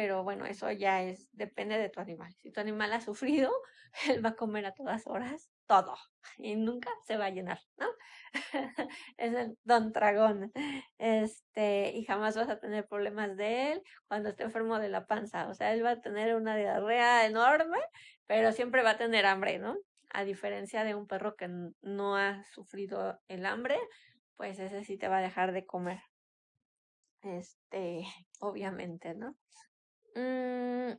pero 0.00 0.24
bueno, 0.24 0.46
eso 0.46 0.72
ya 0.72 1.02
es, 1.02 1.28
depende 1.32 1.76
de 1.76 1.90
tu 1.90 2.00
animal. 2.00 2.32
Si 2.38 2.50
tu 2.50 2.58
animal 2.58 2.90
ha 2.94 3.02
sufrido, 3.02 3.52
él 4.08 4.24
va 4.24 4.30
a 4.30 4.34
comer 4.34 4.64
a 4.64 4.72
todas 4.72 5.06
horas 5.06 5.50
todo 5.66 5.94
y 6.38 6.56
nunca 6.56 6.88
se 7.04 7.18
va 7.18 7.26
a 7.26 7.30
llenar, 7.30 7.60
¿no? 7.76 7.86
es 9.18 9.34
el 9.34 9.58
don 9.62 9.92
tragón. 9.92 10.52
Este, 10.96 11.92
y 11.94 12.06
jamás 12.06 12.34
vas 12.34 12.48
a 12.48 12.58
tener 12.58 12.88
problemas 12.88 13.36
de 13.36 13.72
él 13.72 13.82
cuando 14.08 14.30
esté 14.30 14.44
enfermo 14.44 14.78
de 14.78 14.88
la 14.88 15.04
panza. 15.04 15.48
O 15.48 15.54
sea, 15.54 15.74
él 15.74 15.84
va 15.84 15.90
a 15.90 16.00
tener 16.00 16.34
una 16.34 16.56
diarrea 16.56 17.26
enorme, 17.26 17.78
pero 18.26 18.52
siempre 18.52 18.82
va 18.82 18.92
a 18.92 18.96
tener 18.96 19.26
hambre, 19.26 19.58
¿no? 19.58 19.76
A 20.08 20.24
diferencia 20.24 20.82
de 20.82 20.94
un 20.94 21.06
perro 21.06 21.36
que 21.36 21.50
no 21.82 22.16
ha 22.16 22.42
sufrido 22.54 23.20
el 23.28 23.44
hambre, 23.44 23.78
pues 24.38 24.58
ese 24.60 24.82
sí 24.82 24.96
te 24.96 25.08
va 25.08 25.18
a 25.18 25.22
dejar 25.22 25.52
de 25.52 25.66
comer. 25.66 26.00
Este, 27.20 28.06
obviamente, 28.38 29.14
¿no? 29.14 29.36
Mm, 30.14 30.92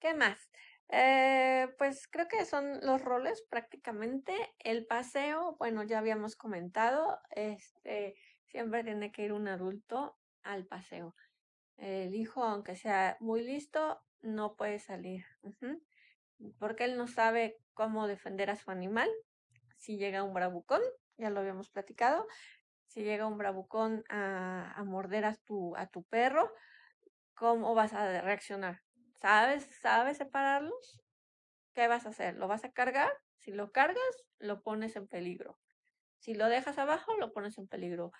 ¿Qué 0.00 0.14
más? 0.14 0.50
Eh, 0.88 1.68
pues 1.78 2.08
creo 2.08 2.26
que 2.26 2.44
son 2.44 2.80
los 2.82 3.02
roles 3.02 3.42
prácticamente. 3.48 4.34
El 4.58 4.86
paseo, 4.86 5.56
bueno, 5.58 5.82
ya 5.84 5.98
habíamos 5.98 6.36
comentado, 6.36 7.18
este, 7.30 8.16
siempre 8.46 8.82
tiene 8.82 9.12
que 9.12 9.24
ir 9.24 9.32
un 9.32 9.48
adulto 9.48 10.16
al 10.42 10.66
paseo. 10.66 11.14
El 11.76 12.14
hijo, 12.14 12.42
aunque 12.42 12.76
sea 12.76 13.16
muy 13.20 13.42
listo, 13.42 14.02
no 14.20 14.56
puede 14.56 14.78
salir. 14.78 15.24
Porque 16.58 16.84
él 16.84 16.96
no 16.96 17.06
sabe 17.06 17.58
cómo 17.74 18.06
defender 18.06 18.50
a 18.50 18.56
su 18.56 18.70
animal. 18.70 19.08
Si 19.78 19.96
llega 19.96 20.24
un 20.24 20.34
bravucón, 20.34 20.82
ya 21.16 21.30
lo 21.30 21.40
habíamos 21.40 21.70
platicado, 21.70 22.26
si 22.86 23.02
llega 23.02 23.26
un 23.26 23.38
bravucón 23.38 24.04
a, 24.08 24.72
a 24.72 24.84
morder 24.84 25.24
a 25.24 25.36
tu, 25.36 25.76
a 25.76 25.86
tu 25.86 26.02
perro, 26.02 26.52
¿cómo 27.40 27.74
vas 27.74 27.94
a 27.94 28.20
reaccionar? 28.20 28.82
¿Sabes, 29.22 29.64
sabes 29.80 30.18
separarlos? 30.18 31.00
¿Qué 31.72 31.88
vas 31.88 32.04
a 32.04 32.10
hacer? 32.10 32.36
¿Lo 32.36 32.48
vas 32.48 32.64
a 32.64 32.70
cargar? 32.70 33.10
Si 33.38 33.50
lo 33.50 33.72
cargas, 33.72 34.24
lo 34.38 34.62
pones 34.62 34.94
en 34.94 35.08
peligro. 35.08 35.58
Si 36.18 36.34
lo 36.34 36.50
dejas 36.50 36.76
abajo, 36.76 37.16
lo 37.16 37.32
pones 37.32 37.56
en 37.56 37.66
peligro. 37.66 38.12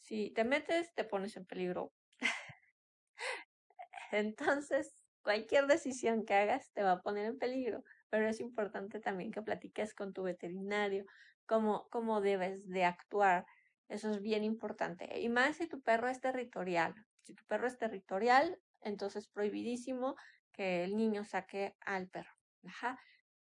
Si 0.00 0.30
te 0.30 0.44
metes, 0.44 0.94
te 0.94 1.04
pones 1.04 1.36
en 1.36 1.44
peligro. 1.44 1.92
Entonces, 4.10 5.04
cualquier 5.20 5.66
decisión 5.66 6.24
que 6.24 6.32
hagas 6.32 6.72
te 6.72 6.82
va 6.82 6.92
a 6.92 7.02
poner 7.02 7.26
en 7.26 7.38
peligro, 7.38 7.84
pero 8.08 8.26
es 8.26 8.40
importante 8.40 9.00
también 9.00 9.32
que 9.32 9.42
platiques 9.42 9.92
con 9.94 10.14
tu 10.14 10.22
veterinario 10.22 11.04
cómo, 11.44 11.88
cómo 11.90 12.22
debes 12.22 12.66
de 12.66 12.86
actuar. 12.86 13.44
Eso 13.88 14.10
es 14.10 14.22
bien 14.22 14.44
importante. 14.44 15.20
Y 15.20 15.28
más 15.28 15.56
si 15.56 15.68
tu 15.68 15.82
perro 15.82 16.08
es 16.08 16.22
territorial. 16.22 16.94
Si 17.22 17.34
tu 17.34 17.44
perro 17.46 17.66
es 17.66 17.78
territorial, 17.78 18.58
entonces 18.80 19.28
prohibidísimo 19.28 20.16
que 20.52 20.84
el 20.84 20.96
niño 20.96 21.24
saque 21.24 21.76
al 21.80 22.08
perro. 22.08 22.32
Ajá. 22.66 22.98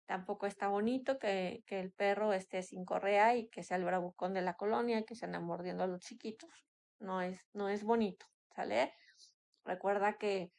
Tampoco 0.05 0.47
está 0.47 0.67
bonito 0.67 1.17
que, 1.17 1.63
el 1.67 1.91
perro 1.91 2.33
esté 2.33 2.61
sin 2.61 2.85
correa 2.85 3.35
y 3.35 3.47
que 3.47 3.63
sea 3.63 3.77
el 3.77 3.85
bravucón 3.85 4.33
de 4.33 4.41
la 4.41 4.55
colonia 4.55 4.99
y 4.99 5.05
que 5.05 5.15
se 5.15 5.25
ande 5.25 5.39
mordiendo 5.39 5.83
a 5.83 5.87
los 5.87 6.01
chiquitos. 6.01 6.65
No 6.99 7.21
es, 7.21 7.39
no 7.53 7.69
es 7.69 7.83
bonito, 7.83 8.25
¿sale? 8.55 8.93
Recuerda 9.63 10.17
que 10.17 10.51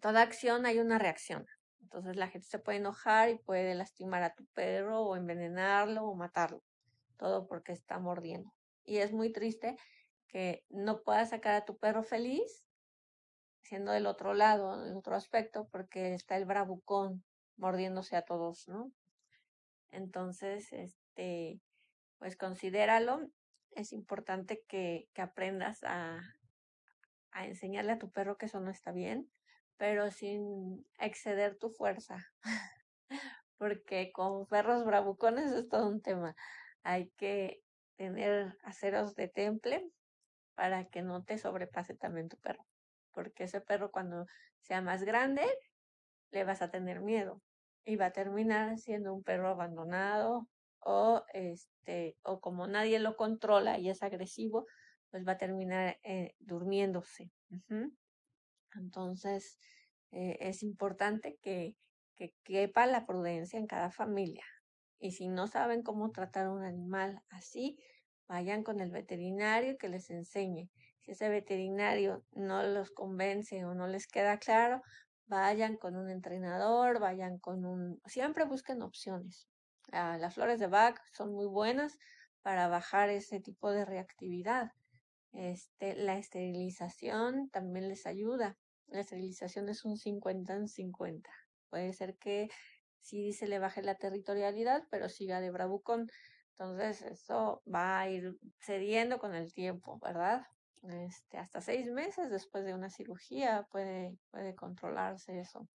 toda 0.00 0.22
acción 0.22 0.66
hay 0.66 0.78
una 0.78 0.98
reacción. 0.98 1.46
Entonces 1.82 2.16
la 2.16 2.28
gente 2.28 2.46
se 2.46 2.58
puede 2.58 2.78
enojar 2.78 3.28
y 3.28 3.38
puede 3.38 3.74
lastimar 3.74 4.22
a 4.22 4.34
tu 4.34 4.46
perro 4.46 5.02
o 5.02 5.16
envenenarlo 5.16 6.04
o 6.04 6.14
matarlo. 6.14 6.62
Todo 7.16 7.46
porque 7.46 7.72
está 7.72 7.98
mordiendo. 7.98 8.52
Y 8.84 8.98
es 8.98 9.12
muy 9.12 9.32
triste 9.32 9.76
que 10.34 10.64
no 10.68 11.04
puedas 11.04 11.30
sacar 11.30 11.54
a 11.54 11.64
tu 11.64 11.78
perro 11.78 12.02
feliz 12.02 12.64
siendo 13.62 13.92
del 13.92 14.06
otro 14.06 14.34
lado, 14.34 14.82
del 14.82 14.96
otro 14.96 15.14
aspecto, 15.14 15.68
porque 15.70 16.12
está 16.12 16.36
el 16.36 16.44
bravucón 16.44 17.24
mordiéndose 17.56 18.16
a 18.16 18.22
todos, 18.22 18.66
¿no? 18.66 18.90
Entonces, 19.92 20.72
este, 20.72 21.60
pues 22.18 22.36
considéralo. 22.36 23.30
Es 23.70 23.92
importante 23.92 24.64
que, 24.66 25.08
que 25.14 25.22
aprendas 25.22 25.84
a, 25.84 26.20
a 27.30 27.46
enseñarle 27.46 27.92
a 27.92 27.98
tu 28.00 28.10
perro 28.10 28.36
que 28.36 28.46
eso 28.46 28.58
no 28.58 28.72
está 28.72 28.90
bien, 28.90 29.30
pero 29.76 30.10
sin 30.10 30.84
exceder 30.98 31.56
tu 31.56 31.70
fuerza. 31.70 32.18
Porque 33.56 34.10
con 34.10 34.48
perros 34.48 34.84
bravucones 34.84 35.52
es 35.52 35.68
todo 35.68 35.88
un 35.88 36.02
tema. 36.02 36.34
Hay 36.82 37.10
que 37.10 37.62
tener 37.94 38.58
aceros 38.64 39.14
de 39.14 39.28
temple 39.28 39.92
para 40.54 40.86
que 40.86 41.02
no 41.02 41.24
te 41.24 41.38
sobrepase 41.38 41.94
también 41.94 42.28
tu 42.28 42.36
perro. 42.38 42.64
Porque 43.12 43.44
ese 43.44 43.60
perro 43.60 43.90
cuando 43.90 44.26
sea 44.60 44.80
más 44.80 45.02
grande, 45.02 45.42
le 46.30 46.44
vas 46.44 46.62
a 46.62 46.70
tener 46.70 47.00
miedo 47.00 47.40
y 47.84 47.96
va 47.96 48.06
a 48.06 48.12
terminar 48.12 48.78
siendo 48.78 49.14
un 49.14 49.22
perro 49.22 49.48
abandonado 49.48 50.48
o 50.80 51.24
este 51.32 52.16
o 52.22 52.40
como 52.40 52.66
nadie 52.66 52.98
lo 52.98 53.16
controla 53.16 53.78
y 53.78 53.88
es 53.88 54.02
agresivo, 54.02 54.66
pues 55.10 55.26
va 55.26 55.32
a 55.32 55.38
terminar 55.38 55.98
eh, 56.02 56.34
durmiéndose. 56.38 57.30
Entonces 58.74 59.58
eh, 60.10 60.36
es 60.40 60.62
importante 60.62 61.38
que, 61.42 61.76
que 62.16 62.34
quepa 62.42 62.86
la 62.86 63.06
prudencia 63.06 63.58
en 63.58 63.66
cada 63.66 63.90
familia. 63.90 64.44
Y 64.98 65.12
si 65.12 65.28
no 65.28 65.46
saben 65.46 65.82
cómo 65.82 66.10
tratar 66.10 66.46
a 66.46 66.52
un 66.52 66.64
animal 66.64 67.22
así, 67.28 67.78
vayan 68.28 68.62
con 68.62 68.80
el 68.80 68.90
veterinario 68.90 69.76
que 69.76 69.88
les 69.88 70.10
enseñe. 70.10 70.70
Si 71.02 71.12
ese 71.12 71.28
veterinario 71.28 72.24
no 72.32 72.62
los 72.62 72.90
convence 72.90 73.64
o 73.64 73.74
no 73.74 73.86
les 73.86 74.06
queda 74.06 74.38
claro, 74.38 74.82
vayan 75.26 75.76
con 75.76 75.96
un 75.96 76.10
entrenador, 76.10 76.98
vayan 77.00 77.38
con 77.38 77.64
un... 77.64 78.00
Siempre 78.06 78.44
busquen 78.44 78.82
opciones. 78.82 79.48
Ah, 79.92 80.16
las 80.18 80.34
flores 80.34 80.58
de 80.58 80.66
Bach 80.66 80.98
son 81.12 81.32
muy 81.32 81.46
buenas 81.46 81.98
para 82.42 82.68
bajar 82.68 83.10
ese 83.10 83.40
tipo 83.40 83.70
de 83.70 83.84
reactividad. 83.84 84.70
Este, 85.32 85.94
la 85.94 86.16
esterilización 86.16 87.50
también 87.50 87.88
les 87.88 88.06
ayuda. 88.06 88.56
La 88.86 89.00
esterilización 89.00 89.68
es 89.68 89.84
un 89.84 89.96
50 89.96 90.54
en 90.54 90.68
50. 90.68 91.30
Puede 91.70 91.92
ser 91.92 92.16
que 92.16 92.48
sí 93.00 93.32
se 93.32 93.46
le 93.46 93.58
baje 93.58 93.82
la 93.82 93.96
territorialidad, 93.96 94.84
pero 94.90 95.08
siga 95.08 95.40
de 95.40 95.50
bravucón. 95.50 96.06
Entonces, 96.56 97.02
eso 97.02 97.62
va 97.72 97.98
a 97.98 98.08
ir 98.08 98.38
cediendo 98.60 99.18
con 99.18 99.34
el 99.34 99.52
tiempo, 99.52 99.98
¿verdad? 99.98 100.46
Este, 100.88 101.38
hasta 101.38 101.60
seis 101.60 101.90
meses 101.90 102.30
después 102.30 102.64
de 102.64 102.74
una 102.74 102.90
cirugía 102.90 103.66
puede, 103.72 104.16
puede 104.30 104.54
controlarse 104.54 105.40
eso. 105.40 105.66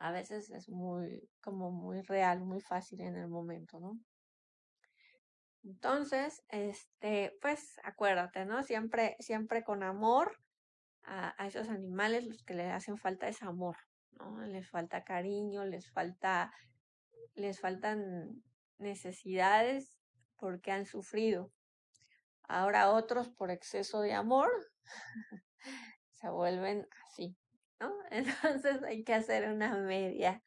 A 0.00 0.10
veces 0.10 0.50
es 0.50 0.68
muy, 0.68 1.28
como 1.40 1.70
muy 1.70 2.02
real, 2.02 2.40
muy 2.40 2.60
fácil 2.60 3.02
en 3.02 3.16
el 3.16 3.28
momento, 3.28 3.78
¿no? 3.78 4.00
Entonces, 5.62 6.42
este, 6.48 7.36
pues 7.40 7.78
acuérdate, 7.84 8.46
¿no? 8.46 8.62
Siempre, 8.64 9.16
siempre 9.20 9.62
con 9.62 9.84
amor 9.84 10.40
a, 11.04 11.40
a 11.40 11.46
esos 11.46 11.68
animales, 11.68 12.24
los 12.24 12.42
que 12.42 12.54
le 12.54 12.70
hacen 12.70 12.96
falta 12.96 13.28
es 13.28 13.42
amor, 13.42 13.76
¿no? 14.12 14.40
Les 14.46 14.68
falta 14.68 15.04
cariño, 15.04 15.64
les 15.64 15.88
falta, 15.90 16.52
les 17.34 17.60
faltan 17.60 18.42
necesidades 18.78 19.92
porque 20.36 20.70
han 20.70 20.86
sufrido. 20.86 21.52
Ahora 22.44 22.90
otros 22.90 23.28
por 23.28 23.50
exceso 23.50 24.00
de 24.00 24.14
amor 24.14 24.50
se 26.12 26.30
vuelven 26.30 26.86
así, 27.04 27.36
¿no? 27.80 27.92
Entonces 28.10 28.82
hay 28.82 29.04
que 29.04 29.14
hacer 29.14 29.48
una 29.48 29.76
media. 29.76 30.42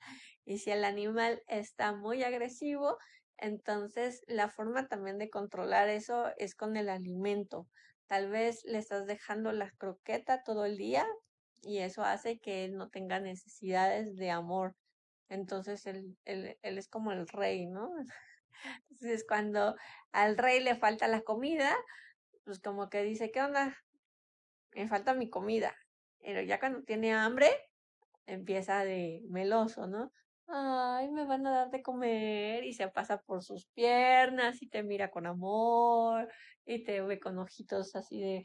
Y 0.46 0.58
si 0.58 0.72
el 0.72 0.84
animal 0.84 1.44
está 1.48 1.94
muy 1.94 2.24
agresivo, 2.24 2.98
entonces 3.38 4.24
la 4.28 4.50
forma 4.50 4.88
también 4.88 5.17
de 5.17 5.30
controlar 5.30 5.89
eso 5.89 6.32
es 6.38 6.56
con 6.56 6.78
el 6.78 6.89
alimento. 6.89 7.67
tal 8.08 8.30
vez 8.30 8.63
le 8.65 8.78
estás 8.78 9.06
dejando 9.06 9.54
la 9.54 9.72
croqueta 9.78 10.44
todo 10.44 10.65
el 10.65 10.78
día 10.78 11.06
y 11.62 11.80
eso 11.80 12.04
hace 12.04 12.39
que 12.39 12.65
él 12.65 12.76
no 12.76 12.89
tenga 12.89 13.20
necesidades 13.20 14.15
de 14.15 14.32
amor. 14.32 14.76
Entonces 15.32 15.86
él, 15.86 16.17
él, 16.26 16.58
él 16.62 16.78
es 16.78 16.89
como 16.89 17.13
el 17.13 17.26
rey, 17.26 17.65
¿no? 17.65 17.89
Entonces 18.91 19.26
cuando 19.26 19.76
al 20.12 20.38
rey 20.38 20.62
le 20.62 20.76
falta 20.76 21.08
la 21.08 21.22
comida, 21.22 21.74
pues 22.44 22.60
como 22.60 22.89
que 22.89 23.02
dice, 23.04 23.32
¿qué 23.32 23.41
onda? 23.41 23.78
Me 24.76 24.89
falta 24.89 25.13
mi 25.13 25.30
comida. 25.30 25.74
Pero 26.20 26.41
ya 26.41 26.60
cuando 26.60 26.84
tiene 26.84 27.13
hambre, 27.13 27.50
empieza 28.26 28.84
de 28.84 29.24
meloso, 29.30 29.88
¿no? 29.88 30.12
Ay, 30.48 31.10
me 31.10 31.26
van 31.26 31.48
a 31.48 31.52
dar 31.52 31.70
de 31.72 31.82
comer 31.82 32.65
y 32.65 32.74
se 32.74 32.89
pasa 32.89 33.22
por 33.22 33.41
sus 33.41 33.67
piernas 33.67 34.62
y 34.62 34.67
te 34.67 34.84
mira 34.84 35.12
con 35.12 35.26
amor 35.28 36.28
y 36.65 36.84
te 36.84 37.00
ve 37.02 37.22
con 37.22 37.39
ojitos 37.39 37.96
así 37.96 38.20
de... 38.20 38.44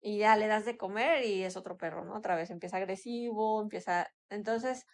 Y 0.00 0.18
ya 0.18 0.36
le 0.36 0.48
das 0.48 0.64
de 0.64 0.76
comer 0.76 1.24
y 1.24 1.44
es 1.44 1.56
otro 1.56 1.76
perro, 1.76 2.04
¿no? 2.04 2.16
Otra 2.16 2.34
vez 2.34 2.50
empieza 2.50 2.78
agresivo, 2.78 3.62
empieza... 3.62 4.12
Entonces, 4.30 4.84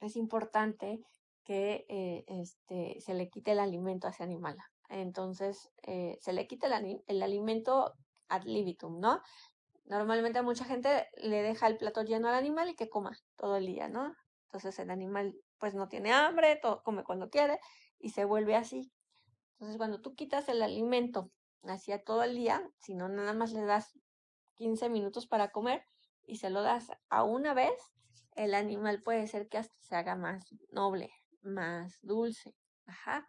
es 0.00 0.16
importante 0.16 1.00
que 1.44 1.86
eh, 1.88 2.24
este, 2.26 3.00
se 3.00 3.14
le 3.14 3.28
quite 3.28 3.52
el 3.52 3.58
alimento 3.58 4.06
a 4.06 4.10
ese 4.10 4.22
animal. 4.22 4.56
Entonces, 4.88 5.70
eh, 5.82 6.18
se 6.20 6.32
le 6.32 6.46
quita 6.46 6.66
el, 6.66 7.22
alimento 7.22 7.94
ad 8.28 8.42
libitum, 8.44 9.00
¿no? 9.00 9.20
Normalmente 9.84 10.40
mucha 10.42 10.64
gente 10.64 11.08
le 11.16 11.42
deja 11.42 11.66
el 11.66 11.76
plato 11.76 12.02
lleno 12.02 12.28
al 12.28 12.34
animal 12.34 12.70
y 12.70 12.74
que 12.74 12.88
coma 12.88 13.12
todo 13.36 13.56
el 13.56 13.66
día, 13.66 13.88
¿no? 13.88 14.14
Entonces 14.46 14.78
el 14.78 14.90
animal 14.90 15.34
pues 15.58 15.74
no 15.74 15.88
tiene 15.88 16.12
hambre, 16.12 16.56
todo, 16.56 16.82
come 16.82 17.04
cuando 17.04 17.28
quiere 17.28 17.58
y 17.98 18.10
se 18.10 18.24
vuelve 18.24 18.56
así. 18.56 18.90
Entonces 19.54 19.76
cuando 19.76 20.00
tú 20.00 20.14
quitas 20.14 20.48
el 20.48 20.62
alimento 20.62 21.30
hacia 21.64 22.02
todo 22.02 22.22
el 22.22 22.34
día, 22.34 22.66
si 22.78 22.94
no 22.94 23.08
nada 23.08 23.34
más 23.34 23.52
le 23.52 23.64
das 23.64 23.98
15 24.56 24.88
minutos 24.88 25.26
para 25.26 25.50
comer 25.50 25.84
y 26.26 26.36
se 26.36 26.50
lo 26.50 26.62
das 26.62 26.90
a 27.08 27.24
una 27.24 27.52
vez, 27.52 27.74
el 28.34 28.54
animal 28.54 29.02
puede 29.02 29.26
ser 29.26 29.48
que 29.48 29.58
hasta 29.58 29.74
se 29.80 29.96
haga 29.96 30.16
más 30.16 30.44
noble, 30.70 31.10
más 31.42 31.98
dulce. 32.02 32.54
Ajá. 32.86 33.28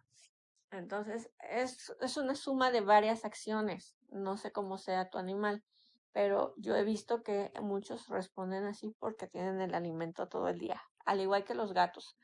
Entonces, 0.72 1.30
es, 1.50 1.96
es 2.02 2.18
una 2.18 2.36
suma 2.36 2.72
de 2.72 2.82
varias 2.82 3.24
acciones. 3.26 3.96
No 4.10 4.38
sé 4.38 4.52
cómo 4.52 4.78
sea 4.78 5.10
tu 5.10 5.18
animal, 5.18 5.64
pero 6.12 6.54
yo 6.58 6.76
he 6.76 6.84
visto 6.84 7.24
que 7.24 7.52
muchos 7.62 8.08
responden 8.08 8.66
así 8.66 8.96
porque 9.00 9.28
tienen 9.28 9.62
el 9.62 9.76
alimento 9.76 10.28
todo 10.28 10.48
el 10.48 10.60
día, 10.60 10.82
al 11.06 11.22
igual 11.22 11.44
que 11.44 11.56
los 11.56 11.74
gatos. 11.74 12.18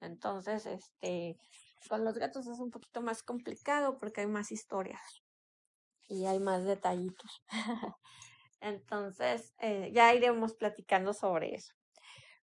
Entonces, 0.00 0.66
este, 0.66 1.38
con 1.88 2.04
los 2.04 2.18
gatos 2.18 2.46
es 2.46 2.58
un 2.58 2.70
poquito 2.70 3.00
más 3.00 3.22
complicado 3.22 3.98
porque 3.98 4.22
hay 4.22 4.26
más 4.26 4.52
historias 4.52 5.22
y 6.08 6.26
hay 6.26 6.40
más 6.40 6.64
detallitos. 6.64 7.42
Entonces, 8.60 9.54
eh, 9.58 9.90
ya 9.92 10.14
iremos 10.14 10.54
platicando 10.54 11.12
sobre 11.12 11.54
eso. 11.54 11.74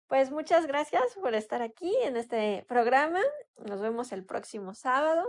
Pues 0.07 0.31
muchas 0.31 0.67
gracias 0.67 1.03
por 1.21 1.35
estar 1.35 1.63
aquí 1.63 1.95
en 2.03 2.17
este 2.17 2.65
programa. 2.69 3.21
Nos 3.57 3.81
vemos 3.81 4.13
el 4.13 4.25
próximo 4.25 4.75
sábado. 4.75 5.25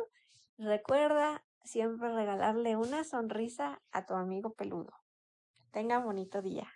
Recuerda 0.58 1.46
siempre 1.64 2.14
regalarle 2.14 2.76
una 2.76 3.04
sonrisa 3.04 3.82
a 3.92 4.06
tu 4.06 4.14
amigo 4.14 4.54
peludo. 4.54 4.94
Tenga 5.72 6.00
bonito 6.00 6.42
día. 6.42 6.68